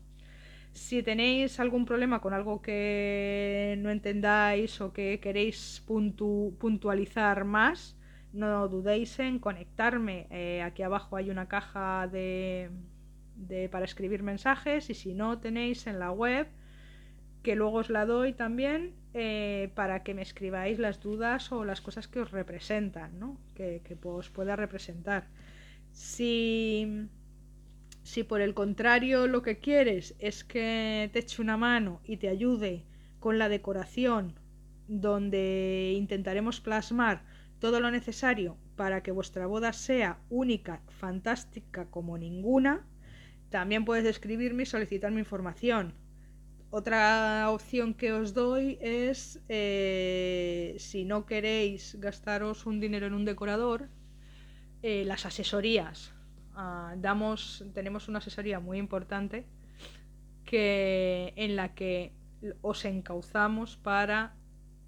Si 0.74 1.02
tenéis 1.04 1.60
algún 1.60 1.84
problema 1.84 2.20
con 2.20 2.34
algo 2.34 2.60
que 2.60 3.76
no 3.78 3.90
entendáis 3.90 4.80
o 4.80 4.92
que 4.92 5.20
queréis 5.20 5.82
puntualizar 5.86 7.44
más, 7.44 7.96
no 8.32 8.66
dudéis 8.68 9.18
en 9.20 9.38
conectarme. 9.38 10.26
Eh, 10.30 10.62
aquí 10.62 10.82
abajo 10.82 11.16
hay 11.16 11.30
una 11.30 11.46
caja 11.46 12.08
de, 12.08 12.70
para 13.70 13.84
escribir 13.84 14.24
mensajes 14.24 14.90
y 14.90 14.94
si 14.94 15.14
no 15.14 15.38
tenéis 15.38 15.86
en 15.86 16.00
la 16.00 16.10
web, 16.10 16.48
que 17.44 17.54
luego 17.54 17.78
os 17.78 17.90
la 17.90 18.04
doy 18.04 18.32
también 18.32 18.94
eh, 19.12 19.70
para 19.76 20.02
que 20.02 20.14
me 20.14 20.22
escribáis 20.22 20.80
las 20.80 21.00
dudas 21.00 21.52
o 21.52 21.64
las 21.64 21.80
cosas 21.80 22.08
que 22.08 22.18
os 22.18 22.32
representan, 22.32 23.20
¿no? 23.20 23.38
que, 23.54 23.80
que 23.84 23.96
os 24.02 24.28
pueda 24.30 24.56
representar. 24.56 25.28
Si 25.92 27.08
si 28.04 28.22
por 28.22 28.42
el 28.42 28.52
contrario 28.52 29.26
lo 29.26 29.42
que 29.42 29.58
quieres 29.58 30.14
es 30.18 30.44
que 30.44 31.10
te 31.12 31.20
eche 31.20 31.40
una 31.40 31.56
mano 31.56 32.02
y 32.04 32.18
te 32.18 32.28
ayude 32.28 32.84
con 33.18 33.38
la 33.38 33.48
decoración, 33.48 34.38
donde 34.86 35.94
intentaremos 35.96 36.60
plasmar 36.60 37.24
todo 37.58 37.80
lo 37.80 37.90
necesario 37.90 38.58
para 38.76 39.02
que 39.02 39.10
vuestra 39.10 39.46
boda 39.46 39.72
sea 39.72 40.20
única, 40.28 40.82
fantástica 40.88 41.86
como 41.86 42.18
ninguna, 42.18 42.86
también 43.48 43.86
puedes 43.86 44.04
escribirme 44.04 44.64
y 44.64 44.66
solicitarme 44.66 45.20
información. 45.20 45.94
Otra 46.68 47.48
opción 47.50 47.94
que 47.94 48.12
os 48.12 48.34
doy 48.34 48.76
es, 48.82 49.40
eh, 49.48 50.74
si 50.78 51.06
no 51.06 51.24
queréis 51.24 51.96
gastaros 52.00 52.66
un 52.66 52.80
dinero 52.80 53.06
en 53.06 53.14
un 53.14 53.24
decorador, 53.24 53.88
eh, 54.82 55.04
las 55.06 55.24
asesorías. 55.24 56.13
Ah, 56.54 56.94
damos, 56.96 57.64
tenemos 57.74 58.08
una 58.08 58.18
asesoría 58.18 58.60
muy 58.60 58.78
importante 58.78 59.46
que, 60.44 61.32
en 61.36 61.56
la 61.56 61.74
que 61.74 62.12
os 62.62 62.84
encauzamos 62.84 63.76
para 63.76 64.34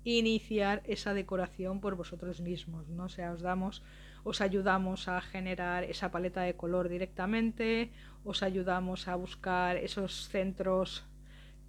iniciar 0.05 0.83
esa 0.87 1.14
decoración 1.14 1.81
por 1.81 1.96
vosotros 1.96 2.40
mismos, 2.40 2.88
¿no? 2.88 3.05
O 3.05 3.09
sea, 3.09 3.33
os 3.33 3.42
damos 3.42 3.83
os 4.22 4.40
ayudamos 4.40 5.07
a 5.07 5.20
generar 5.20 5.85
esa 5.85 6.11
paleta 6.11 6.42
de 6.42 6.57
color 6.57 6.88
directamente, 6.88 7.92
os 8.24 8.42
ayudamos 8.42 9.07
a 9.07 9.14
buscar 9.14 9.76
esos 9.76 10.29
centros 10.29 11.07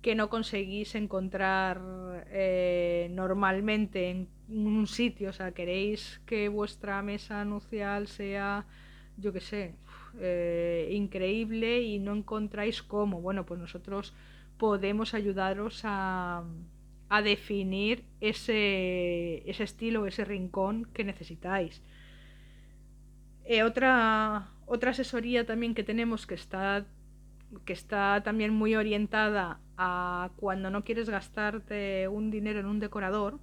que 0.02 0.16
no 0.16 0.30
conseguís 0.30 0.96
encontrar 0.96 1.80
eh, 2.32 3.10
normalmente 3.12 4.10
en 4.10 4.28
un 4.50 4.88
sitio, 4.88 5.30
o 5.30 5.34
sea, 5.34 5.52
queréis 5.52 6.20
que 6.26 6.50
vuestra 6.50 7.02
mesa 7.04 7.46
nupcial 7.46 8.08
sea, 8.08 8.66
yo 9.18 9.34
qué 9.34 9.42
sé, 9.42 9.76
eh, 10.20 10.90
increíble 10.92 11.82
y 11.82 12.00
no 12.00 12.14
encontráis 12.14 12.84
cómo. 12.84 13.22
Bueno, 13.22 13.46
pues 13.46 13.60
nosotros 13.60 14.14
podemos 14.58 15.14
ayudaros 15.14 15.82
a, 15.84 16.44
a 17.10 17.22
definir 17.22 18.04
ese, 18.22 19.50
ese 19.50 19.64
estilo, 19.64 20.08
ese 20.08 20.26
rincón 20.26 20.86
que 20.94 21.04
necesitáis. 21.04 21.82
Eh, 23.46 23.64
otra, 23.64 24.50
otra 24.66 24.92
asesoría 24.92 25.46
también 25.46 25.74
que 25.74 25.84
tenemos 25.84 26.28
que 26.28 26.36
está, 26.36 26.86
que 27.66 27.74
está 27.74 28.22
también 28.24 28.54
muy 28.54 28.76
orientada 28.76 29.60
a 29.78 30.32
cuando 30.36 30.70
no 30.70 30.84
quieres 30.84 31.10
gastarte 31.10 32.08
un 32.08 32.30
dinero 32.32 32.60
en 32.60 32.66
un 32.66 32.80
decorador 32.80 33.40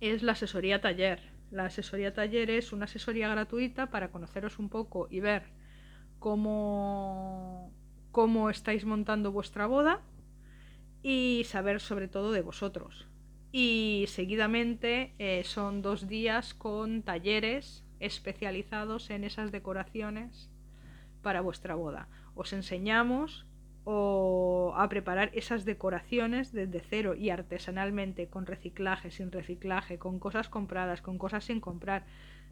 es 0.00 0.22
la 0.22 0.32
asesoría 0.32 0.80
taller. 0.80 1.37
La 1.50 1.66
asesoría 1.66 2.12
taller 2.12 2.50
es 2.50 2.72
una 2.72 2.84
asesoría 2.84 3.28
gratuita 3.28 3.90
para 3.90 4.10
conoceros 4.10 4.58
un 4.58 4.68
poco 4.68 5.08
y 5.10 5.20
ver 5.20 5.44
cómo, 6.18 7.72
cómo 8.12 8.50
estáis 8.50 8.84
montando 8.84 9.32
vuestra 9.32 9.66
boda 9.66 10.02
y 11.02 11.42
saber 11.46 11.80
sobre 11.80 12.08
todo 12.08 12.32
de 12.32 12.42
vosotros. 12.42 13.08
Y 13.50 14.04
seguidamente 14.08 15.14
eh, 15.18 15.42
son 15.44 15.80
dos 15.80 16.06
días 16.06 16.52
con 16.52 17.02
talleres 17.02 17.84
especializados 17.98 19.08
en 19.10 19.24
esas 19.24 19.50
decoraciones 19.50 20.50
para 21.22 21.40
vuestra 21.40 21.74
boda. 21.74 22.08
Os 22.34 22.52
enseñamos 22.52 23.47
a 23.90 24.88
preparar 24.88 25.30
esas 25.32 25.64
decoraciones 25.64 26.52
desde 26.52 26.80
cero 26.80 27.14
y 27.14 27.30
artesanalmente, 27.30 28.28
con 28.28 28.46
reciclaje, 28.46 29.10
sin 29.10 29.32
reciclaje, 29.32 29.98
con 29.98 30.18
cosas 30.18 30.48
compradas, 30.48 31.00
con 31.00 31.18
cosas 31.18 31.44
sin 31.44 31.60
comprar, 31.60 32.04